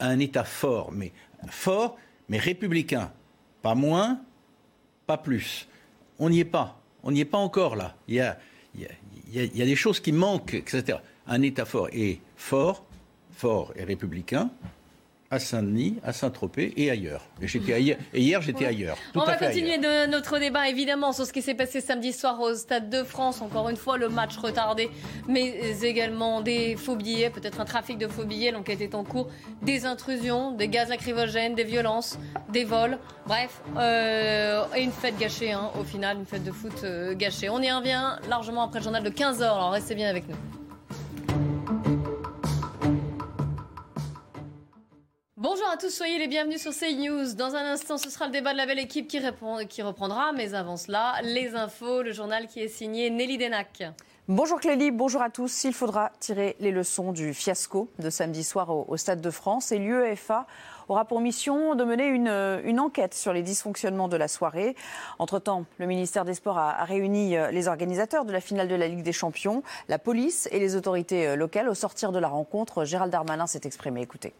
[0.00, 1.12] un État fort, mais
[1.48, 1.96] fort,
[2.28, 3.12] mais républicain.
[3.62, 4.20] Pas moins,
[5.06, 5.68] pas plus.
[6.18, 6.80] On n'y est pas.
[7.02, 7.96] On n'y est pas encore là.
[8.08, 8.38] Il y a,
[8.76, 10.98] il y a des choses qui manquent, etc.
[11.26, 12.84] Un État fort et fort,
[13.32, 14.50] fort et républicain,
[15.34, 17.22] à Saint-Denis, à Saint-Tropez et ailleurs.
[17.42, 17.98] Et, ailleurs.
[18.12, 18.96] et hier, j'étais ailleurs.
[19.14, 22.54] On va continuer de notre débat, évidemment, sur ce qui s'est passé samedi soir au
[22.54, 23.42] Stade de France.
[23.42, 24.90] Encore une fois, le match retardé,
[25.28, 28.52] mais également des faux billets, peut-être un trafic de faux billets.
[28.52, 29.28] L'enquête est en cours.
[29.62, 32.18] Des intrusions, des gaz lacrymogènes, des violences,
[32.50, 32.98] des vols.
[33.26, 37.48] Bref, euh, et une fête gâchée, hein, au final, une fête de foot euh, gâchée.
[37.48, 40.36] On y revient largement après le journal de 15h, alors restez bien avec nous.
[45.44, 47.34] Bonjour à tous, soyez les bienvenus sur CNews.
[47.34, 50.32] Dans un instant, ce sera le débat de la belle équipe qui, répond, qui reprendra.
[50.32, 53.82] Mais avant cela, les infos, le journal qui est signé Nelly Denac.
[54.26, 55.64] Bonjour Clélie, bonjour à tous.
[55.64, 59.76] Il faudra tirer les leçons du fiasco de samedi soir au, Stade de France et
[59.76, 60.46] l'UEFA
[60.88, 64.74] aura pour mission de mener une, enquête sur les dysfonctionnements de la soirée.
[65.18, 68.76] Entre-temps, le ministère des Sports a, a, réuni euh, les organisateurs de la finale de
[68.76, 71.68] la Ligue des Champions, la police et les autorités euh, locales.
[71.68, 74.00] Au sortir de la rencontre, Gérald Darmanin s'est exprimé.
[74.00, 74.32] Écoutez.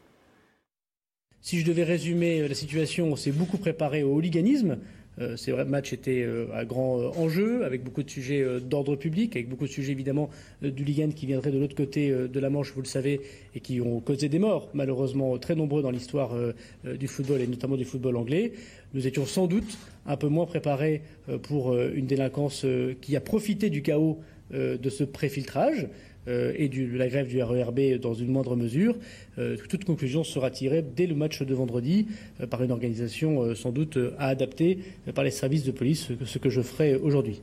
[1.44, 4.78] Si je devais résumer euh, la situation, on s'est beaucoup préparé au hooliganisme.
[5.20, 5.66] Euh, c'est vrai,
[6.08, 10.30] euh, à grand enjeu, avec beaucoup de sujets d'ordre public, avec beaucoup de sujets évidemment
[10.62, 13.20] d'hooligan qui viendraient de l'autre côté de la Manche, vous le savez,
[13.54, 16.34] et qui ont causé des morts, malheureusement très nombreux dans l'histoire
[16.82, 18.52] du football et notamment du football anglais.
[18.94, 19.76] Nous étions sans doute
[20.06, 21.02] un peu moins préparés
[21.42, 22.66] pour une délinquance
[23.02, 24.18] qui a profité du chaos
[24.50, 25.88] de ce préfiltrage.
[26.28, 28.96] Euh, et de la grève du RERB dans une moindre mesure.
[29.38, 32.06] Euh, toute conclusion sera tirée dès le match de vendredi
[32.40, 34.78] euh, par une organisation sans doute à adapter
[35.14, 37.42] par les services de police, ce que je ferai aujourd'hui.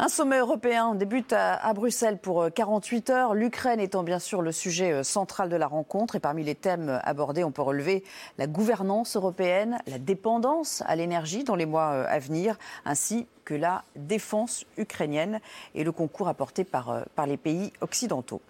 [0.00, 4.50] Un sommet européen débute à, Bruxelles pour 48 euh, heures, l'Ukraine étant bien sûr le
[4.50, 6.16] sujet central de la rencontre.
[6.16, 8.02] Et parmi les thèmes abordés, on peut relever
[8.36, 13.84] la gouvernance européenne, la dépendance à l'énergie dans les mois à venir, ainsi que la
[13.96, 15.40] défense ukrainienne
[15.74, 18.40] et le concours apporté par, par les pays occidentaux.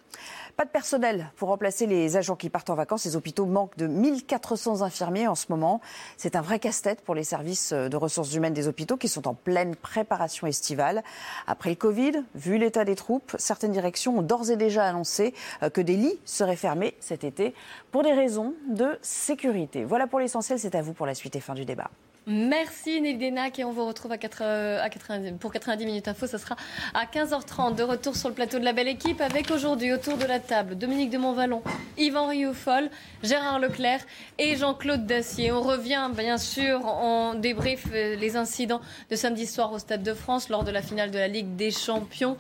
[0.57, 3.05] Pas de personnel pour remplacer les agents qui partent en vacances.
[3.05, 5.81] Les hôpitaux manquent de 1400 infirmiers en ce moment.
[6.17, 9.35] C'est un vrai casse-tête pour les services de ressources humaines des hôpitaux qui sont en
[9.35, 11.03] pleine préparation estivale.
[11.49, 15.71] Après le Covid, vu l'état des troupes, certaines directions ont d'ores et déjà annoncé euh,
[15.71, 17.55] que des lits seraient fermés cet été
[17.91, 19.85] pour des raisons de sécurité.
[19.85, 20.59] Voilà pour l'essentiel.
[20.59, 21.91] C'est à vous pour la suite et fin du débat.
[22.27, 26.27] Merci Denac et on vous retrouve à 4, euh, à 90, pour 90 minutes info.
[26.27, 26.57] Ça sera
[26.95, 30.25] à 15h30 de retour sur le plateau de la belle équipe avec aujourd'hui autour de
[30.25, 31.63] la table Dominique de Montvalon,
[31.99, 32.89] Yvan Rioufol,
[33.23, 34.01] Gérard Leclerc
[34.39, 35.53] et Jean-Claude Dacier.
[35.53, 40.15] On revient bien sûr, on débrief euh, les incidents de samedi soir au Stade de
[40.15, 42.39] France lors de la finale de la Ligue des Champions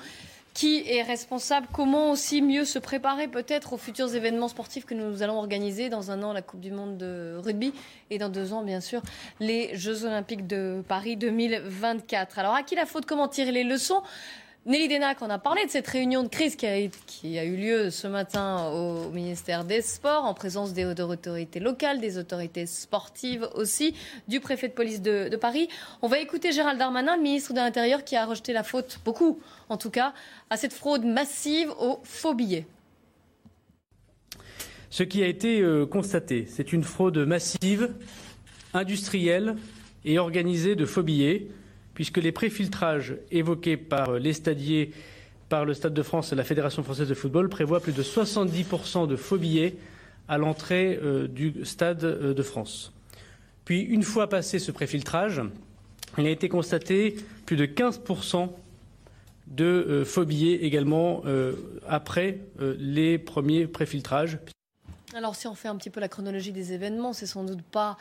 [0.55, 5.23] qui est responsable, comment aussi mieux se préparer peut-être aux futurs événements sportifs que nous
[5.23, 7.73] allons organiser dans un an la Coupe du Monde de rugby
[8.11, 9.03] et dans deux ans bien sûr
[9.41, 12.39] les Jeux Olympiques de Paris 2024.
[12.39, 13.05] Alors à qui la faute?
[13.05, 14.03] Comment tirer les leçons?
[14.67, 17.55] Nelly Denac, on a parlé de cette réunion de crise qui a, qui a eu
[17.55, 23.47] lieu ce matin au ministère des Sports en présence des, autorités locales, des autorités sportives
[23.57, 23.95] aussi,
[24.27, 25.69] du préfet de police de, de, Paris.
[26.01, 29.39] On va écouter Gérald Darmanin, le ministre de l'Intérieur, qui a rejeté la faute, beaucoup
[29.69, 30.15] en tout cas,
[30.49, 32.67] à cette fraude massive aux faux billets.
[34.89, 37.91] Ce qui a été euh, constaté, c'est une fraude massive,
[38.73, 39.57] industrielle
[40.07, 41.49] et organisée de faux billets
[41.95, 44.91] puisque les préfiltrages évoqués par les stadiers,
[45.49, 49.07] par le Stade de France et la Fédération française de football prévoient plus de 70%
[49.07, 49.77] de faux billets
[50.29, 52.93] à l'entrée euh, du Stade euh, de France.
[53.65, 55.41] Puis, une fois passé ce préfiltrage,
[56.19, 57.17] il a été constaté
[57.47, 58.51] plus de 15%
[59.47, 61.23] de euh, faux billets également
[61.89, 62.39] après
[62.79, 64.39] les premiers préfiltrages.
[65.15, 67.97] Alors, si on fait un petit peu la chronologie des événements, c'est sans doute pas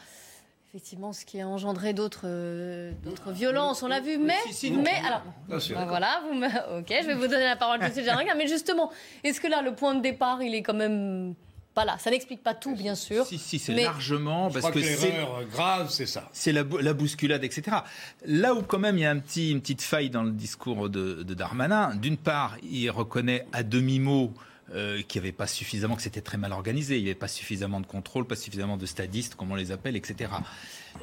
[0.76, 4.17] Effectivement, ce qui a engendré d'autres euh, d'autres violences, on l'a vu.
[4.17, 4.34] Mais,
[4.71, 6.47] mais alors, bah voilà, vous me-
[6.80, 8.07] ok, je vais vous donner la parole tout de suite.
[8.36, 8.91] Mais justement,
[9.24, 11.36] est-ce que là, le point de départ, il est quand même
[11.76, 11.97] pas là?
[11.99, 13.24] Ça n'explique pas tout, bien sûr.
[13.24, 16.28] Si, si, c'est mais- largement Je parce crois que, que c'est l'erreur grave, c'est ça.
[16.34, 17.78] c'est la, bou- la bousculade, etc.
[18.26, 20.89] Là où quand même il y a un petit, une petite faille dans le discours
[20.89, 24.34] de, de Darmanin, d'une part, il reconnaît à demi-mot
[24.74, 27.28] euh, qu'il n'y avait pas suffisamment, que c'était très mal organisé, il n'y avait pas
[27.28, 30.32] suffisamment de contrôle, pas suffisamment de stadistes, comme on les appelle, etc.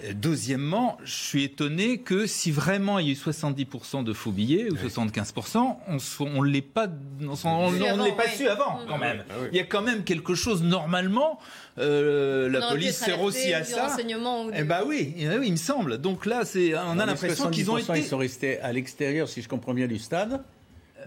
[0.05, 4.31] Euh, Deuxièmement, je suis étonné que si vraiment il y a eu 70% de faux
[4.33, 6.87] billets ou 75%, on ne on l'ait pas,
[7.23, 8.37] on, pas oui.
[8.37, 9.25] su avant quand même.
[9.53, 11.39] Il y a quand même quelque chose normalement.
[11.79, 13.89] euh, la police sert aussi à ça.
[13.89, 15.99] renseignement ou Eh du- ben oui, oui, il me semble.
[15.99, 17.99] Donc là, c'est, on a l'impression qu'ils ont 70%, été.
[17.99, 20.43] Ils sont restés à l'extérieur, si je comprends bien, du stade.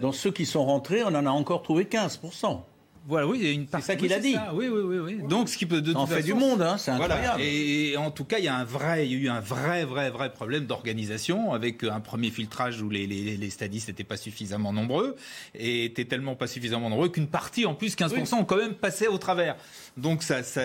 [0.00, 2.60] Dans ceux qui sont rentrés, on en a encore trouvé 15%.
[3.06, 3.86] Voilà, oui, il y a une C'est partie.
[3.86, 4.32] ça qu'il oui, a c'est dit.
[4.32, 4.50] ça.
[4.54, 5.28] Oui, oui, oui, oui.
[5.28, 7.16] Donc, ce qui peut de Ça en toute fait façon- du monde, hein, c'est Voilà.
[7.16, 7.42] incroyable.
[7.42, 9.84] Et en tout cas, il y a un vrai, il y a eu un vrai,
[9.84, 14.16] vrai, vrai problème d'organisation avec un premier filtrage où les, les, les stadistes n'étaient pas
[14.16, 15.16] suffisamment nombreux
[15.54, 19.06] et étaient tellement pas suffisamment nombreux qu'une partie, en plus, 15%, ont quand même passé
[19.06, 19.56] au travers.
[19.96, 20.60] Donc, ça, ça,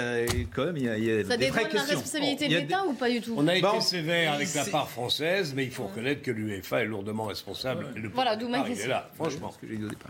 [0.56, 1.96] quand même, il y a, y a Ça des vraies la questions.
[2.00, 4.34] responsabilité Bon, il y de l'État ou pas du tout On a été Bon, sévère
[4.34, 7.90] avec la part française, mais il faut reconnaître que l'UEFA est lourdement responsable.
[7.96, 8.90] Le Voilà, d'où ma question.
[8.90, 9.54] là, franchement.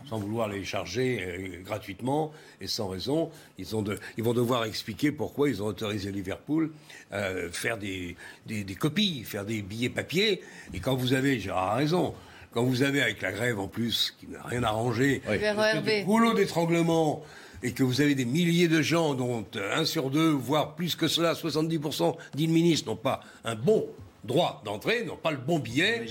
[0.10, 4.64] Sans vouloir les charger euh, gratuitement et sans raison, ils, ont de- ils vont devoir
[4.64, 6.72] expliquer pourquoi ils ont autorisé Liverpool
[7.12, 8.16] à faire des,
[8.46, 10.42] des- des copies, faire des billets papier.
[10.74, 12.14] Et quand vous avez, Gérard a raison,
[12.54, 16.06] quand vous avez avec la grève en plus, qui n'a rien arrangé, Le RERB.
[16.06, 17.22] rouleau d'étranglement
[17.64, 20.96] et que vous avez des milliers de gens, dont euh, un sur deux, voire plus
[20.96, 23.86] que cela, 70%, dit le ministre, n'ont pas un bon
[24.24, 26.06] droit d'entrée, n'ont pas le bon billet.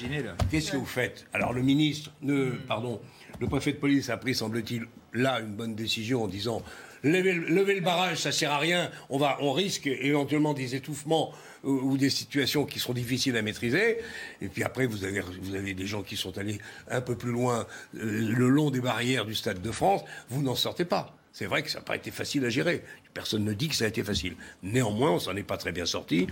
[0.50, 1.26] Qu'est-ce que vous faites?
[1.32, 3.00] Alors le ministre, ne, pardon,
[3.40, 6.62] le préfet de police a pris, semble-t-il, là une bonne décision en disant
[7.02, 11.32] levez, le- barrage, ça sert à rien, on, va, on risque éventuellement des étouffements
[11.64, 13.98] ou, ou des situations qui seront difficiles à maîtriser.
[14.42, 16.58] Et puis après, vous avez, vous avez des gens qui sont allés
[16.90, 20.54] un peu plus loin euh, le long des barrières du Stade de France, vous n'en
[20.54, 21.14] sortez pas.
[21.32, 22.82] C'est vrai que ça n'a pas été facile à gérer.
[23.14, 24.34] Personne ne dit que ça a été facile.
[24.62, 26.26] Néanmoins, on s'en est pas très bien sorti.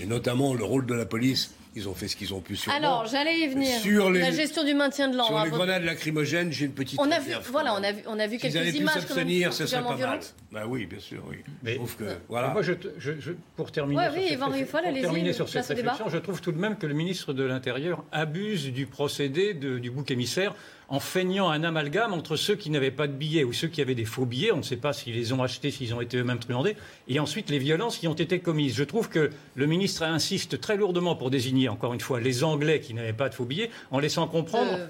[0.00, 2.70] Et notamment, le rôle de la police, ils ont fait ce qu'ils ont pu sur
[2.72, 3.78] Alors, j'allais y venir.
[3.80, 5.44] Sur les- La gestion du maintien de Sur l'ordre.
[5.44, 8.26] les grenades lacrymogènes, j'ai une petite On a vu, voilà, on a vu, on a
[8.26, 10.20] vu S'ils quelques avaient pu images s'abstenir, ce serait pas mal.
[10.50, 11.36] Bah oui, bien sûr, oui.
[11.62, 12.48] Mais- je trouve que, Mais voilà.
[12.48, 15.66] Moi, je, je- je- pour terminer, Ouais, sur, oui, cette Yvan pour terminer sur cette
[15.66, 19.78] réflexion, je trouve tout de même que le ministre de l'Intérieur abuse du procédé de-
[19.78, 20.54] du bouc émissaire
[20.88, 23.94] en feignant un amalgame entre ceux qui n'avaient pas de billets ou ceux qui avaient
[23.94, 26.38] des faux billets, on ne sait pas s'ils les ont achetés, s'ils ont été eux-mêmes
[26.38, 26.76] truandés,
[27.08, 28.76] et ensuite les violences qui ont été commises.
[28.76, 32.80] Je trouve que le ministre insiste très lourdement pour désigner, encore une fois, les Anglais
[32.80, 34.72] qui n'avaient pas de faux billets, en laissant comprendre...
[34.72, 34.86] Euh,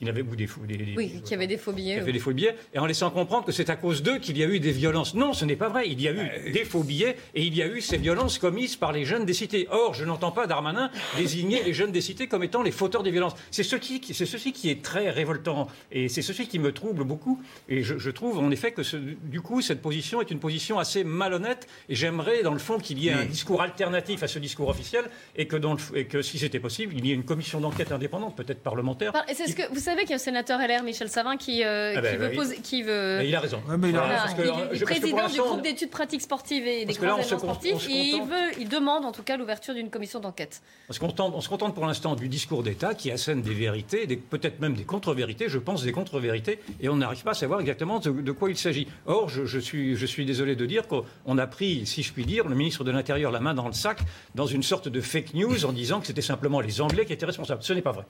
[0.00, 1.98] qui n'avaient ou des faux des- des- Oui, qui avait des faux billets.
[1.98, 2.12] qui oui.
[2.14, 4.46] des faux billets, et en laissant comprendre que c'est à cause d'eux qu'il y a
[4.46, 5.12] eu des violences.
[5.14, 5.90] Non, ce n'est pas vrai.
[5.90, 8.76] Il y a eu des faux billets et il y a eu ces violences commises
[8.76, 9.68] par les jeunes des cités.
[9.70, 13.10] Or, je n'entends pas Darmanin désigner les jeunes des cités comme étant les fauteurs des
[13.10, 13.34] violences.
[13.50, 17.04] C'est ceci, qui- c'est ceci qui est très révoltant et c'est ceci qui me trouble
[17.04, 17.38] beaucoup.
[17.68, 20.78] Et je, je trouve en effet que ce- du coup, cette position est une position
[20.78, 24.38] assez malhonnête et j'aimerais dans le fond qu'il y ait un discours alternatif à ce
[24.38, 25.04] discours officiel
[25.36, 27.60] et que, dans le f- et que si c'était possible, il y ait une commission
[27.60, 29.12] d'enquête indépendante, peut-être parlementaire.
[29.12, 31.36] Par- et c'est ce que vous savez qu'il y a un sénateur LR, Michel Savin,
[31.36, 32.36] qui, euh, Ah ben, qui veut oui.
[32.36, 33.18] poser, qui veut.
[33.18, 33.60] Mais il a raison.
[33.66, 34.86] Voilà, Parce que, il, est je- parce que pour
[35.18, 37.88] président du groupe d'études pratiques sportives et des grands événements sportifs.
[37.88, 40.62] Et il, contente- veut, il demande en tout cas l'ouverture d'une commission d'enquête.
[40.88, 44.06] On se, contente, on se contente pour l'instant du discours d'État qui assène des vérités,
[44.06, 47.60] des- peut-être même des contre-vérités, je pense des contre-vérités, et on n'arrive pas à savoir
[47.60, 48.86] exactement de, de quoi il s'agit.
[49.06, 52.24] Or, je, je suis, je suis désolé de dire qu'on a pris, si je puis
[52.24, 53.98] dire, le ministre de l'Intérieur la main dans le sac
[54.34, 57.26] dans une sorte de fake news en disant que c'était simplement les Anglais qui étaient
[57.26, 57.62] responsables.
[57.62, 58.04] Ce n'est pas vrai.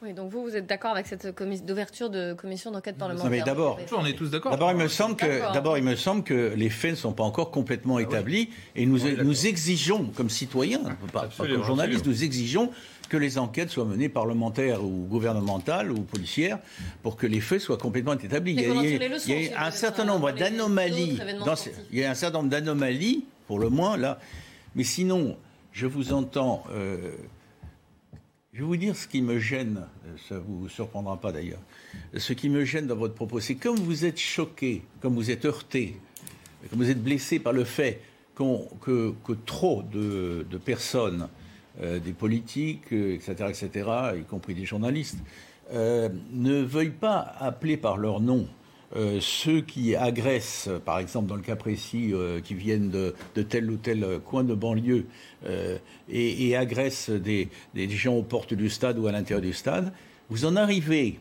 [0.00, 1.26] Oui, donc vous, vous êtes d'accord avec cette
[1.66, 4.52] d'ouverture de commission d'enquête parlementaire Non, mais d'abord, On est tous d'accord.
[4.52, 7.24] D'abord, il me semble que, d'abord, il me semble que les faits ne sont pas
[7.24, 10.82] encore complètement établis et nous, nous exigeons, comme citoyens,
[11.12, 12.70] pas, pas comme journalistes, nous exigeons
[13.08, 16.58] que les enquêtes soient menées parlementaires ou gouvernementales ou policières
[17.02, 18.52] pour que les faits soient complètement établis.
[18.52, 19.54] Il y a, qu'on en il y a- tire les leçons il y a aussi,
[19.56, 21.18] un certain nombre d'anomalies.
[21.90, 24.20] Il y a un certain nombre d'anomalies, pour le moins, là.
[24.76, 25.36] Mais sinon,
[25.72, 26.62] je vous entends.
[26.70, 27.10] euh,
[28.58, 31.60] je vais vous dire ce qui me gêne, euh, ça ne vous surprendra pas d'ailleurs.
[32.16, 35.44] Ce qui me gêne dans votre propos, c'est comme vous êtes choqué, comme vous êtes
[35.44, 35.94] heurté,
[36.68, 38.00] comme vous êtes blessé par le fait
[38.34, 39.14] que,
[39.46, 41.28] trop de, personnes,
[41.80, 45.18] euh, des politiques, euh, etc., etc., y compris des journalistes,
[45.72, 48.48] ne veuillent pas appeler par leur nom
[48.96, 53.70] euh, ceux qui agressent, par exemple dans le cas précis, euh, qui viennent de, tel
[53.70, 55.06] ou tel coin de banlieue
[55.46, 55.78] euh,
[56.08, 57.50] et, agressent des,
[57.90, 59.92] gens aux portes du stade ou à l'intérieur du stade,
[60.30, 61.20] vous en arrivez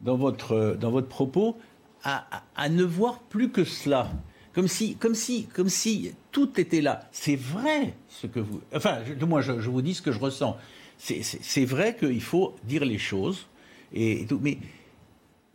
[0.00, 1.56] dans votre, dans votre propos
[2.02, 4.10] à ne voir plus que cela.
[4.54, 7.08] Comme si, comme si, comme si tout était là.
[7.10, 8.60] C'est vrai ce que vous.
[8.72, 10.56] Enfin, je, moi, je, vous dis ce que je ressens.
[10.96, 13.48] C'est vrai qu'il faut dire les choses.
[13.92, 14.58] Et, tout, mais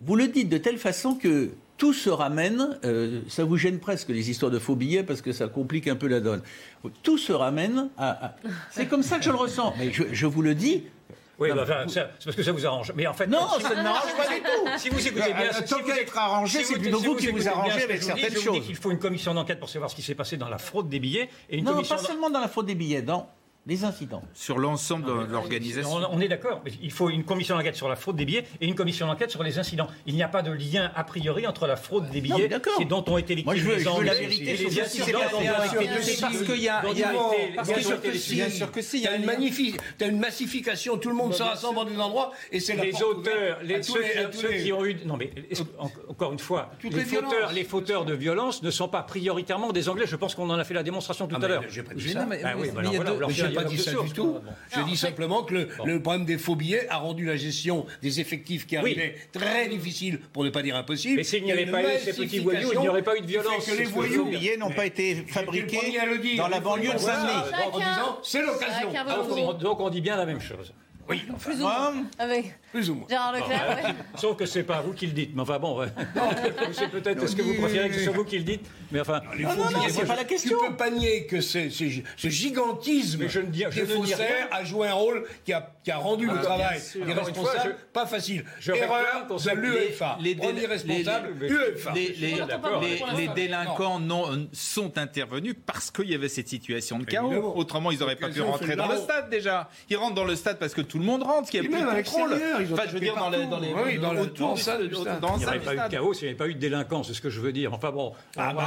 [0.02, 4.10] vous le dites de telle façon que tout se ramène, euh, ça vous gêne presque
[4.10, 6.41] les histoires de faux billets parce que ça complique un peu la donne.
[7.04, 8.36] Tout se ramène à.
[8.70, 9.74] C'est comme ça que je le ressens.
[9.80, 10.84] Mais je, vous le dis.
[11.39, 12.91] Oui, bah, c'est parce que ça vous arrange.
[12.97, 14.78] Mais en fait, non, ça ne m'arrange pas du tout.
[14.78, 17.84] Si vous écoutez bien, euh, tant qu'à être arrangé, c'est plutôt vous qui vous arrangez
[17.84, 18.43] avec certaines choses.
[18.43, 20.50] Je vous dis qu'il faut une commission d'enquête pour savoir ce qui s'est passé dans
[20.50, 23.02] la fraude des billets et une non, commission pas seulement dans la fraude des billets,
[23.02, 23.30] dans
[23.70, 24.24] les incidents.
[24.34, 26.01] Sur l'ensemble de l'organisation.
[26.11, 26.61] On, est d'accord.
[26.82, 29.43] Il faut une commission d'enquête sur la fraude des billets et une commission d'enquête sur
[29.43, 29.88] les incidents.
[30.07, 32.49] Il n'y a pas de lien a priori entre la fraude des billets
[32.80, 34.01] et dont ont été victimes les gens.
[34.01, 35.20] la vérité et les incidents
[36.22, 39.30] Parce qu'il y a, bien sûr que si, il y a une
[40.09, 43.84] une massification, tout le monde se rassemble dans des endroits et c'est les auteurs, les
[43.84, 44.01] ceux
[44.63, 45.32] qui ont eu non mais
[46.07, 50.05] encore une fois, les fauteurs, les fauteurs de violence ne sont pas prioritairement des Anglais.
[50.07, 51.63] Je pense qu'on en a fait la démonstration tout à l'heure.
[51.67, 52.26] J'ai pas dit ça.
[53.64, 54.38] Pas dit ça du tout.
[54.76, 58.66] Je dis simplement que le, problème des faux billets a rendu la gestion des effectifs
[58.66, 61.18] qui arrivaient très difficile, pour ne pas dire impossible.
[61.18, 63.28] Mais s'il n'y avait pas eu ces petits voyous, il n'y aurait pas eu de
[63.28, 63.66] violence.
[63.66, 65.97] Que les voyous billets n'ont pas été fabriqués
[66.38, 67.53] dans la banlieue de Saint-Denis.
[67.72, 69.53] En disant, c'est l'occasion.
[69.53, 70.74] Donc on dit bien la même chose.
[71.10, 72.05] Oui, plus, ou moins.
[72.20, 73.07] Avec plus ou moins.
[73.09, 73.91] Gérard Leclerc, oui.
[74.15, 75.32] Sauf que c'est pas vous qui le dites.
[75.36, 75.86] Mais enfin bon,
[76.72, 78.65] c'est peut-être ce que vous préférez que ce soit vous qui le dites.
[78.91, 80.57] Mais enfin, non, non, non, c'est pas la question.
[80.59, 84.88] Tu peux pas nier que ce gigantisme je ne dis, je des faussaires a joué
[84.88, 88.45] un rôle qui a, qui a rendu le travail des responsables pas facile.
[88.59, 90.17] Je Erreur de l'UEFA.
[90.22, 91.93] Les, les, responsables, UEFA.
[91.93, 97.53] Les, délinquants non, sont intervenus parce qu'il y avait cette situation de chaos.
[97.55, 99.70] Autrement, ils n'auraient pas pu rentrer dans le stade déjà.
[99.89, 101.82] Ils rentrent dans le stade parce que tout le monde rentre, qu'il n'y a plus
[101.82, 102.39] de contrôle.
[102.72, 104.82] Enfin, je veux dire, dans les, dans les, oui, dans autour du stade.
[104.82, 107.14] Il n'y aurait pas eu de chaos s'il n'y avait pas eu de délinquance, c'est
[107.14, 107.74] ce que je veux dire.
[107.74, 108.14] Enfin bon.
[108.38, 108.66] Ah bah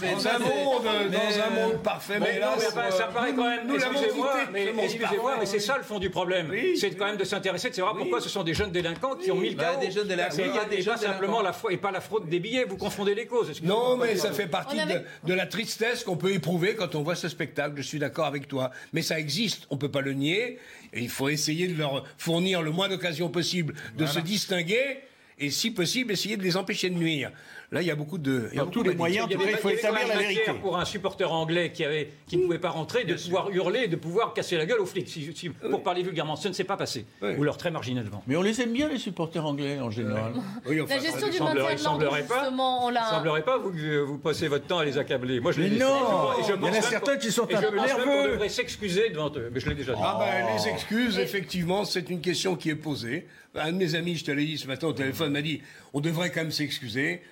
[0.00, 3.70] dans un monde, dans un monde parfait, mais là, ça paraît quand même.
[3.74, 6.52] Excusez-moi, mais excusez-moi, mais c'est ça le fond du problème.
[6.76, 9.36] C'est quand même de s'intéresser, de savoir pourquoi ce sont des jeunes délinquants qui ont
[9.36, 9.80] mis le bah, chaos.
[9.80, 10.36] Des jeunes délinquants.
[10.38, 12.64] Il y a déjà simplement la et pas la fraude des billets.
[12.64, 13.62] Vous confondez les causes.
[13.62, 14.78] Non, mais ça fait partie
[15.24, 17.74] de la tristesse qu'on peut éprouver quand on voit ce spectacle.
[17.76, 19.66] Je suis d'accord avec toi, mais ça existe.
[19.70, 20.58] On peut pas le nier.
[20.92, 25.00] Et il faut essayer de leur fournir le moins d'occasions possible de se distinguer
[25.38, 27.30] et si possible essayer de les empêcher de nuire.
[27.70, 28.48] Là, il y a beaucoup de.
[28.52, 29.28] Il y a tous les moyens.
[29.30, 30.52] il, faut établir la vérité.
[30.62, 33.96] Pour un supporter anglais qui avait, qui ne pouvait pas rentrer, de pouvoir hurler, de
[33.96, 35.50] pouvoir casser la gueule aux flics.
[35.70, 37.04] pour parler vulgairement, ça ne s'est pas passé.
[37.22, 38.22] Ou leur très marginalement.
[38.26, 40.32] Mais on les aime bien les supporters anglais en général.
[40.66, 43.04] la gestion du maintien de l'ordre, justement, on l'a.
[43.10, 43.72] semblerait pas vous
[44.06, 45.40] vous passez votre temps à les accabler.
[45.40, 46.30] Moi, je les non.
[46.38, 48.08] Il y en a certains qui sont un peu nerveux.
[48.08, 49.50] On devrait s'excuser devant eux.
[49.52, 50.00] Mais je l'ai déjà dit.
[50.02, 53.26] Ah ben les excuses, effectivement, c'est une question qui est posée.
[53.54, 55.60] Un de mes amis, je te l'ai dit ce matin au téléphone, m'a dit
[55.92, 57.22] on devrait quand même s'excuser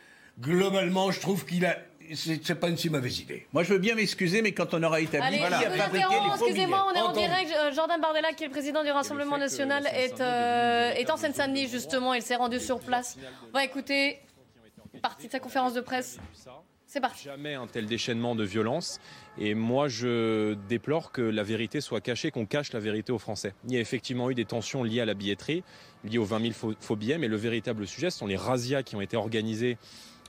[0.40, 1.76] globalement, je trouve qu'il a.
[2.14, 3.48] C'est pas une si mauvaise idée.
[3.52, 5.58] Moi, je veux bien m'excuser, mais quand on aura établi voilà.
[5.58, 7.52] qui a fabriqué les Excusez-moi, on est en direct.
[7.56, 11.66] Euh, Jordan Bardella, qui est le président du Rassemblement national, est, euh, est en Seine-Saint-Denis,
[11.66, 12.14] justement.
[12.14, 13.18] Il s'est rendu sur place.
[13.52, 14.20] On va écouter
[15.02, 16.18] partie de sa conférence de presse.
[16.86, 17.24] C'est parti.
[17.24, 19.00] Jamais un tel déchaînement de violence.
[19.38, 23.54] Et moi, je déplore que la vérité soit cachée, qu'on cache la vérité aux Français.
[23.66, 25.64] Il y a effectivement eu des tensions liées à la billetterie,
[26.04, 28.94] liées aux 20 000 faux, billets, mais le véritable sujet, ce sont les razzias qui
[28.94, 29.78] ont été organisées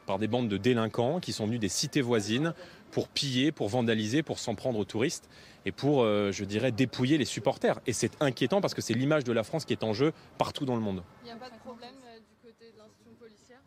[0.07, 2.53] par des bandes de délinquants qui sont venus des cités voisines
[2.91, 5.29] pour piller, pour vandaliser, pour s'en prendre aux touristes
[5.65, 7.79] et pour, euh, je dirais, dépouiller les supporters.
[7.85, 10.65] Et c'est inquiétant parce que c'est l'image de la France qui est en jeu partout
[10.65, 13.59] dans le monde euh, du côté de l'institution policière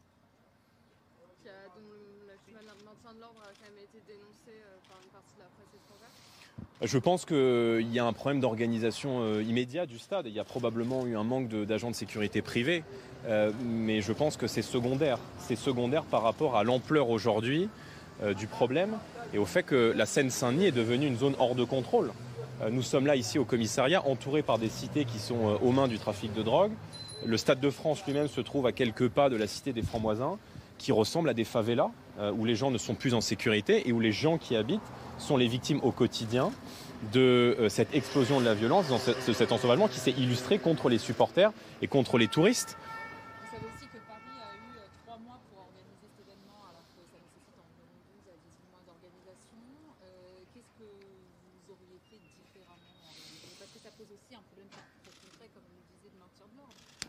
[1.42, 5.12] qui a, dont le maintien de l'ordre a quand même été dénoncé euh, par une
[5.12, 6.10] partie de la presse étrangère
[6.82, 10.26] je pense qu'il y a un problème d'organisation immédiat du stade.
[10.26, 12.84] Il y a probablement eu un manque d'agents de, sécurité privés.
[13.28, 15.18] Euh, mais je pense que c'est secondaire.
[15.38, 17.68] C'est secondaire par rapport à l'ampleur aujourd'hui
[18.22, 18.96] euh, du problème
[19.34, 22.12] et au fait que la Seine-Saint-Denis est devenue une zone hors de contrôle.
[22.62, 25.88] Euh, nous sommes là ici au commissariat, entourés par des cités qui sont aux mains
[25.88, 26.72] du trafic de drogue.
[27.26, 30.38] Le Stade de France lui-même se trouve à quelques pas de la cité des Francs-Moisins,
[30.78, 31.90] qui ressemble à des favelas,
[32.34, 34.80] où les gens ne sont plus en sécurité et où les gens qui habitent
[35.20, 36.50] sont les victimes au quotidien
[37.12, 38.86] de cette explosion de la violence,
[39.26, 42.76] de cet ensauvagement qui s'est illustré contre les supporters et contre les touristes.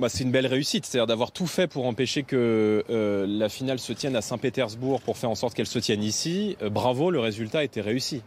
[0.01, 3.77] Bah, c'est une belle réussite, c'est-à-dire d'avoir tout fait pour empêcher que euh, la finale
[3.77, 6.57] se tienne à Saint-Pétersbourg, pour faire en sorte qu'elle se tienne ici.
[6.63, 8.23] Euh, bravo, le résultat a été réussi.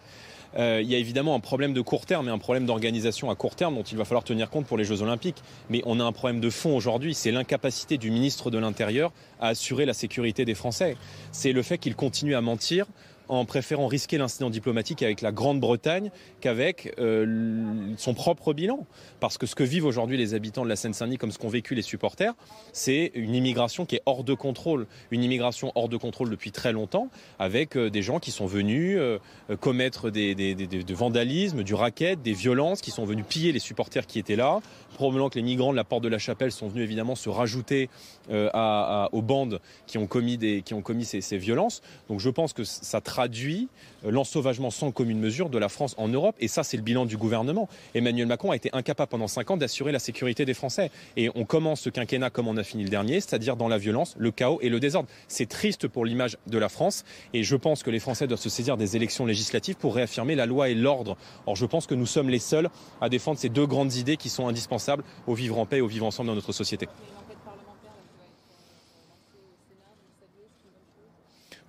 [0.57, 3.35] Euh, il y a évidemment un problème de court terme et un problème d'organisation à
[3.35, 5.43] court terme dont il va falloir tenir compte pour les Jeux Olympiques.
[5.69, 9.11] Mais on a un problème de fond aujourd'hui, c'est l'incapacité du ministre de l'Intérieur
[9.41, 10.97] à assurer la sécurité des Français.
[11.33, 12.87] C'est le fait qu'il continue à mentir
[13.29, 16.11] en préférant risquer l'incident diplomatique avec la Grande-Bretagne
[16.41, 18.87] qu'avec euh, son propre bilan.
[19.21, 21.75] Parce que ce que vivent aujourd'hui les habitants de la Seine-Saint-Denis, comme ce qu'ont vécu
[21.75, 22.35] les supporters,
[22.73, 24.87] c'est une immigration qui est hors de contrôle.
[25.11, 27.09] Une immigration hors de contrôle depuis très longtemps,
[27.39, 29.19] avec euh, des gens qui sont venus euh,
[29.61, 33.59] commettre des, des, des, des vandalisme, du racket, des violences, qui sont venus piller les
[33.59, 34.61] supporters qui étaient là.
[34.95, 37.89] Probablement que les migrants de la porte de la chapelle sont venus évidemment se rajouter
[38.31, 41.83] aux bandes qui ont commis, des, qui ont commis ces, ces violences.
[42.09, 46.37] Donc je pense que ça euh, l'ensauvagement sans commune mesure de la France en Europe.
[46.41, 47.69] Et ça, c'est le bilan du gouvernement.
[47.95, 50.91] Emmanuel Macron a été incapable pendant cinq ans d'assurer la sécurité des Français.
[51.17, 54.15] Et on commence ce quinquennat comme on a fini le dernier, c'est-à-dire dans la violence,
[54.19, 55.09] le chaos et le désordre.
[55.29, 57.05] C'est triste pour l'image de la France.
[57.33, 60.47] Et je pense que les Français doivent se saisir des élections législatives pour réaffirmer la
[60.47, 61.17] loi et l'ordre.
[61.47, 64.29] Or, je pense que nous sommes les seuls à défendre ces deux grandes idées qui
[64.29, 66.89] sont indispensables au vivre en paix et au vivre ensemble dans notre société.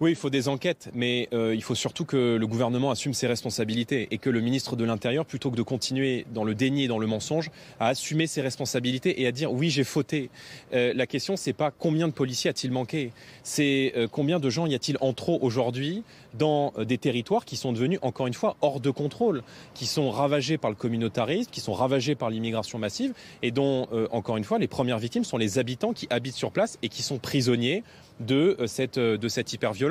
[0.01, 3.27] Oui, il faut des enquêtes, mais euh, il faut surtout que le gouvernement assume ses
[3.27, 6.87] responsabilités et que le ministre de l'Intérieur, plutôt que de continuer dans le déni et
[6.89, 10.29] dans le mensonge, a assumé ses responsabilités et à dire oui, j'ai fauté.
[10.73, 14.65] Euh, la question, c'est pas combien de policiers a-t-il manqué, c'est euh, combien de gens
[14.65, 18.81] y a-t-il en trop aujourd'hui dans des territoires qui sont devenus, encore une fois, hors
[18.81, 19.43] de contrôle,
[19.73, 24.35] qui sont ravagés par le communautarisme, qui sont ravagés par l'immigration massive et dont, encore
[24.35, 27.19] une fois, les premières victimes sont les habitants qui habitent sur place et qui sont
[27.19, 27.83] prisonniers
[28.19, 29.84] de cette, de cette hyperviolence.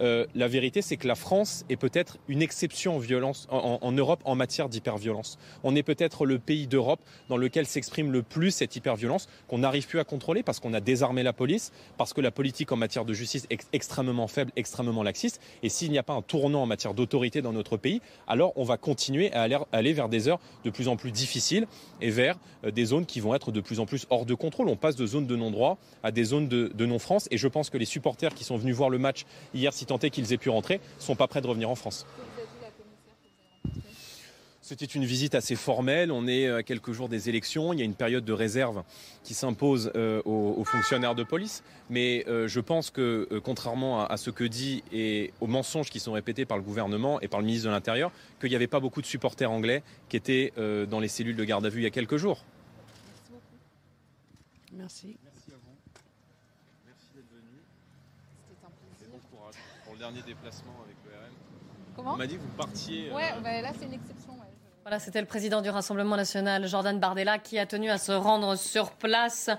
[0.00, 4.20] Euh, la vérité, c'est que la France est peut-être une exception en, violence, en, Europe
[4.24, 5.38] en matière d'hyperviolence.
[5.62, 9.86] On est peut-être le pays d'Europe dans lequel s'exprime le plus cette hyperviolence qu'on n'arrive
[9.86, 13.04] plus à contrôler parce qu'on a désarmé la police, parce que la politique en matière
[13.04, 15.40] de justice est extrêmement faible, extrêmement laxiste.
[15.62, 18.64] Et s'il n'y a pas un tournant en matière d'autorité dans notre pays, alors on
[18.64, 21.66] va continuer à aller, vers des heures de plus en plus difficiles
[22.00, 24.68] et vers euh, des zones qui vont être de plus en plus hors de contrôle.
[24.68, 27.28] On passe de zones de non-droit à des zones de non-France.
[27.30, 29.24] Et je pense que les supporters qui sont venus voir le match
[29.54, 32.06] hier, si tant est qu'ils aient pu rentrer, sont pas prêts de revenir en France.
[34.70, 36.12] C'était une visite assez formelle.
[36.12, 37.72] On est à quelques jours des élections.
[37.72, 38.84] Il y a une période de réserve
[39.24, 41.64] qui s'impose euh, aux, aux, fonctionnaires de police.
[41.88, 45.90] Mais euh, je pense que, euh, contrairement à, à, ce que dit et aux mensonges
[45.90, 48.68] qui sont répétés par le gouvernement et par le ministre de l'Intérieur, qu'il n'y avait
[48.68, 51.80] pas beaucoup de supporters anglais qui étaient euh, dans les cellules de garde à vue
[51.80, 52.44] il y a quelques jours.
[54.72, 55.16] Merci
[57.12, 57.58] d'être venu.
[58.48, 59.08] C'était un plaisir.
[59.08, 59.54] Et bon courage
[59.84, 61.34] pour le dernier déplacement avec le RM.
[61.94, 63.12] Comment On m'a dit que vous partiez.
[63.12, 64.19] Ouais, bah là c'est une exception.
[64.82, 68.56] Voilà, c'était le président du Rassemblement national, Jordan Bardella, qui a tenu à se rendre
[68.56, 69.50] sur place,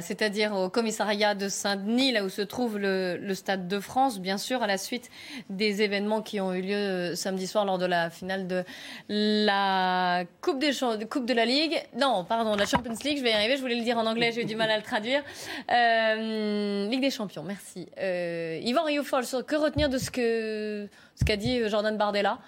[0.00, 4.38] c'est-à-dire au commissariat de Saint-Denis, là où se trouve le, le, Stade de France, bien
[4.38, 5.10] sûr, à la suite
[5.50, 8.64] des événements qui ont eu lieu euh, samedi soir lors de la finale de
[9.10, 10.72] la Coupe, des
[11.10, 11.78] coupe de la Ligue.
[11.98, 14.32] Non, pardon, la Champions League, je vais y arriver, je voulais le dire en anglais,
[14.34, 15.22] j'ai eu du mal à le traduire.
[15.70, 17.86] Euh, Ligue des Champions, merci.
[17.98, 22.38] Euh, Yvan Rioufol, que retenir de ce qu'a ce qu'a dit Jordan Bardella?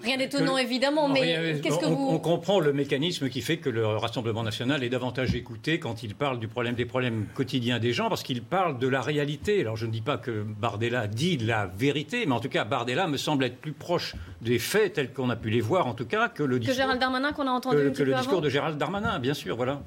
[0.00, 2.08] Rien d'étonnant, évidemment, mais qu'est-ce que on, vous...
[2.10, 6.14] On comprend le mécanisme qui fait que le Rassemblement national est davantage écouté quand il
[6.14, 9.60] parle du problème, des problèmes quotidiens des gens, parce qu'il parle de la réalité.
[9.60, 13.06] Alors, je ne dis pas que Bardella dit la vérité, mais en tout cas, Bardella
[13.06, 16.06] me semble être plus proche des faits tels qu'on a pu les voir, en tout
[16.06, 16.74] cas, que le discours...
[16.74, 18.40] Que Gérald Darmanin qu'on a entendu Que, un que le discours avant.
[18.40, 19.82] de Gérald Darmanin, bien sûr, voilà.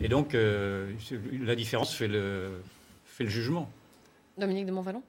[0.00, 0.90] Et donc, euh,
[1.42, 2.60] la différence fait le,
[3.06, 3.70] fait le jugement.
[4.36, 5.02] Dominique de Montvalon?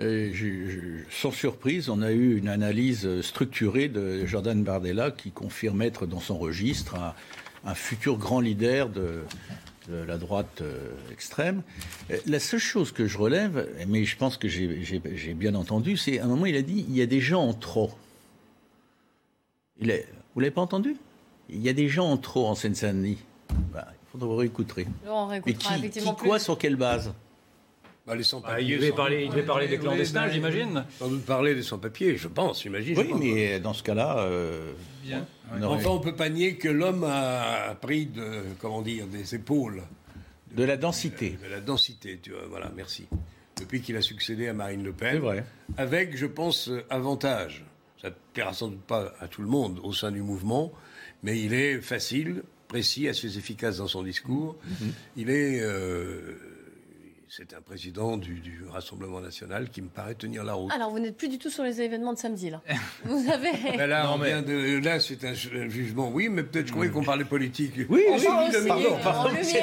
[0.00, 0.78] Et je, je,
[1.10, 6.20] sans surprise, on a eu une analyse structurée de Jordan Bardella qui confirme être dans
[6.20, 7.14] son registre un,
[7.64, 9.22] un futur grand leader de,
[9.88, 11.62] de la droite euh, extrême.
[12.26, 16.24] La seule chose que je relève, mais je pense que j'ai bien entendu, c'est à
[16.24, 17.90] un moment il a dit il y a des gens en trop.
[19.80, 20.96] Il est, vous l'avez pas entendu?
[21.50, 23.18] Il y a des gens en trop en Seine-Saint-Denis.
[23.72, 24.86] Ben, il faudra vous réécouter.
[25.08, 27.12] On qui, qui quoi, sur quelle base?
[28.08, 30.84] Bah, les bah, il devait parler, il devait parler des clandestins, j'imagine.
[30.98, 32.96] Sans doute parler des sans-papiers, je pense, j'imagine.
[32.98, 34.20] Oui, mais dans ce cas-là.
[34.20, 35.26] Euh, Bien.
[35.52, 39.82] On enfin, on peut pas nier que l'homme a pris de, comment dire, des épaules.
[40.50, 41.38] De, de la densité.
[41.42, 43.06] De, de, la densité, tu vois, voilà, merci.
[43.60, 45.12] Depuis qu'il a succédé à Marine Le Pen.
[45.12, 45.44] C'est vrai.
[45.76, 47.66] Avec, je pense, avantage.
[48.00, 50.72] Ça ne plaira sans doute pas à tout le monde au sein du mouvement,
[51.22, 54.56] mais il est facile, précis, assez efficace dans son discours.
[54.64, 54.92] Mm -hmm.
[55.16, 55.60] Il est.
[55.60, 56.36] Euh,
[57.30, 60.72] c'est un président du, du, Rassemblement national qui me paraît tenir la route.
[60.72, 62.62] Alors, vous n'êtes plus du tout sur les événements de samedi, là.
[63.04, 63.76] vous avez.
[63.76, 64.42] Ben là, non, mais...
[64.42, 67.72] de, là, c'est un, un, jugement, oui, mais peut-être je croyais qu'on parlait politique.
[67.76, 69.30] Oui, oui, oui, pardon, pardon.
[69.38, 69.58] Je suis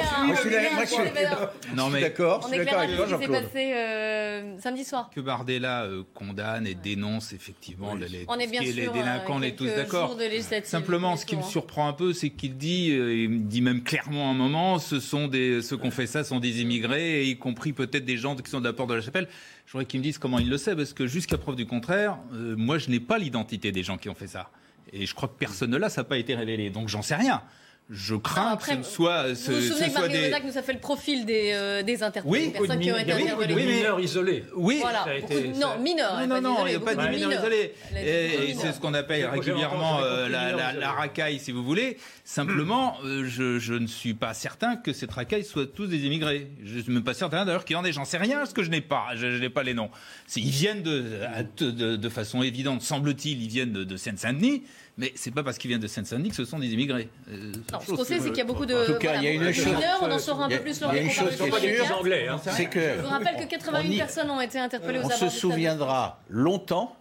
[1.74, 2.00] non, mais...
[2.00, 2.46] d'accord.
[2.48, 5.10] On éclaire avec ce qui s'est passé euh, samedi soir.
[5.14, 8.06] Que Bardella euh, condamne et dénonce effectivement oui.
[8.08, 10.16] les, on est bien les sûr, délinquants, on est tous d'accord.
[10.64, 14.28] Simplement, ce qui me surprend un peu, c'est qu'il dit, euh, il dit même clairement
[14.28, 17.24] à un moment, ce sont des, ceux qui ont fait ça sont des immigrés et
[17.24, 19.28] ils comprennent compris peut-être des gens qui sont de la porte de la chapelle.
[19.64, 22.18] Je voudrais qu'ils me disent comment ils le savent, parce que jusqu'à preuve du contraire,
[22.34, 24.50] euh, moi je n'ai pas l'identité des gens qui ont fait ça.
[24.92, 26.68] Et je crois que personne ne l'a, ça n'a pas été révélé.
[26.68, 27.42] Donc j'en sais rien.
[27.88, 29.28] Je crains après, que ce soit.
[29.28, 30.08] Vous ce- vous ce souvenez que Mario
[30.40, 32.96] des- nous a fait le profil des, euh, des interpellés, Oui, des personnes qui ont
[32.98, 33.54] été oui, interpellées.
[33.54, 34.44] oui, mineurs isolés.
[34.56, 36.20] Oui, Voilà, ça a beaucoup été- de- ça- non, mineurs.
[36.26, 37.74] Non, non, non, il n'y a pas de mineurs isolés.
[37.96, 41.96] Et, et c'est ce qu'on appelle régulièrement euh, la, la- la racaille, si vous voulez.
[42.24, 46.50] Simplement, euh, je, je ne suis pas certain que cette racaille soit tous des immigrés.
[46.64, 47.92] Je ne suis même pas certain d'ailleurs qu'il y en ait.
[47.92, 49.04] J'en sais rien parce que je n'ai pas.
[49.14, 49.90] Je, je n'ai pas les noms.
[50.26, 54.64] C'est- Ils viennent de, à- de, de façon évidente, semble-t-il, ils viennent de, de Seine-Saint-Denis.
[54.98, 57.10] Mais c'est pas parce qu'ils viennent de Seine-Saint-Denis que ce sont des immigrés.
[57.28, 58.74] Euh, Non, ce qu'on sait, c'est qu'il y a beaucoup de.
[58.74, 60.54] En tout cas, il y a une chose- mineurs, on en saura un il y
[60.54, 61.92] a- peu plus il lors y a des une chose qui est comparaisons sûre, immédiates.
[62.00, 62.40] anglais, hein.
[62.50, 65.04] c'est que Je vous rappelle que 88 on y- personnes ont été interpellées aux on
[65.06, 66.96] abords se du stade de souviendra longtemps,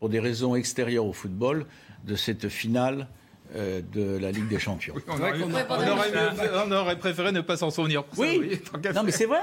[0.00, 1.66] pour des raisons extérieures au football,
[2.04, 3.06] de cette finale
[3.54, 4.94] euh, de la Ligue des Champions.
[5.06, 8.02] On aurait, on aurait- on aurait préféré ne pas s'en souvenir.
[8.02, 8.60] pour ça, Oui.
[8.94, 9.38] Non, mais c'est vrai.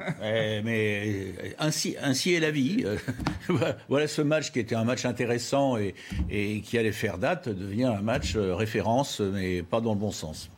[0.22, 1.02] Eh, mais
[1.44, 2.84] euh, ainsi, ainsi est la vie.
[2.84, 2.96] Euh,
[3.88, 5.94] voilà ce match qui était un match intéressant et,
[6.30, 10.10] et qui allait faire date devient un match euh, référence, mais pas dans le bon
[10.10, 10.50] sens.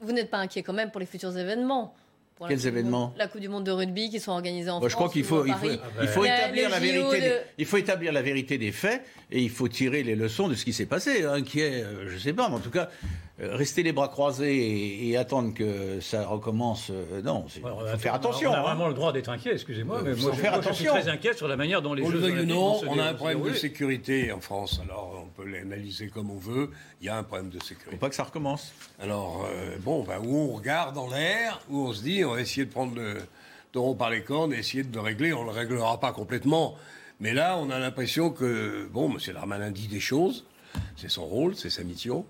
[0.00, 1.94] Vous n'êtes pas inquiet quand même pour les futurs événements
[2.40, 4.90] la Quels événements La Coupe du Monde de rugby qui sont organisés en France.
[4.90, 5.80] je crois qu'il faut, à il faut, Paris.
[6.02, 7.16] il faut Les- établir la vérité.
[7.16, 9.02] de- des- il faut établir la vérité des faits
[9.32, 12.08] et il faut tirer les leçons de ce qui s'est passé, hein, qui est, euh,
[12.08, 12.90] je sais pas, mais en tout cas,
[13.40, 16.90] rester les bras croisés et, et attendre que ça recommence.
[16.90, 18.50] euh, non, il faut faire attention.
[18.50, 18.62] On a hein.
[18.62, 21.02] vraiment le droit d'être inquiet, excusez-moi, mais faut moi, je, faire moi, je suis attention.
[21.02, 23.42] très inquiet sur la manière dont les On le Jeux non, on a un problème
[23.42, 24.80] de sécurité en France.
[24.82, 26.70] Alors, on peut l'analyser comme on veut.
[27.00, 27.90] Il y a un problème de sécurité.
[27.92, 28.72] Faut pas que ça recommence.
[29.00, 32.40] Alors, euh, bon, ben, où on regarde en l'air, où on se dit, on va
[32.40, 33.18] essayer de prendre le
[33.70, 35.32] taureau par les cornes et essayer de le régler.
[35.32, 36.74] On ne le réglera pas complètement.
[37.20, 39.18] Mais là, on a l'impression que, bon, M.
[39.32, 40.44] Darmanin dit des choses.
[40.96, 42.24] C'est son rôle, c'est sa mission.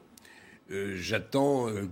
[0.70, 1.88] Euh, J'attends euh,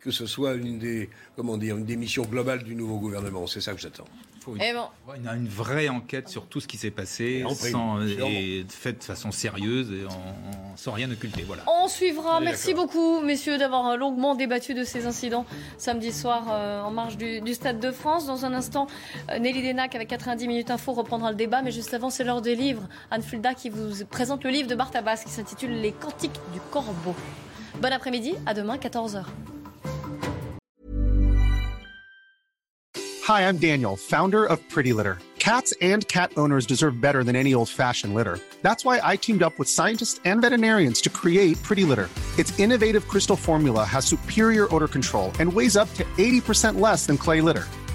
[0.00, 3.46] que ce soit une des, comment dire, une des missions globales du nouveau gouvernement.
[3.46, 4.06] C'est ça que j'attends.
[4.42, 4.86] faut Eh bon.
[5.18, 8.26] Il y a une vraie enquête sur tout ce qui s'est passé, Et sans, sûrement.
[8.30, 11.42] et faite de façon sérieuse et en- en- sans rien occulter.
[11.42, 11.64] Voilà.
[11.66, 12.40] On suivra.
[12.40, 15.44] Merci beaucoup, messieurs, d'avoir longuement débattu de ces incidents
[15.76, 18.26] samedi soir euh, en marge du, du Stade de France.
[18.26, 18.86] Dans un instant,
[19.30, 21.60] euh, Nelly Denac avec 90 minutes info reprendra le débat.
[21.60, 22.88] Mais juste avant, c'est l'heure des livres.
[23.10, 26.60] Anne Fulda qui vous présente le livre de Martha Bass qui s'intitule Les Cantiques du
[26.70, 27.14] Corbeau.
[27.80, 29.24] Bon après-midi, à demain, 14h.
[33.26, 35.18] Hi, I'm Daniel, founder of Pretty Litter.
[35.38, 38.38] Cats and cat owners deserve better than any old fashioned litter.
[38.60, 42.10] That's why I teamed up with scientists and veterinarians to create Pretty Litter.
[42.38, 47.16] Its innovative crystal formula has superior odor control and weighs up to 80% less than
[47.16, 47.66] clay litter.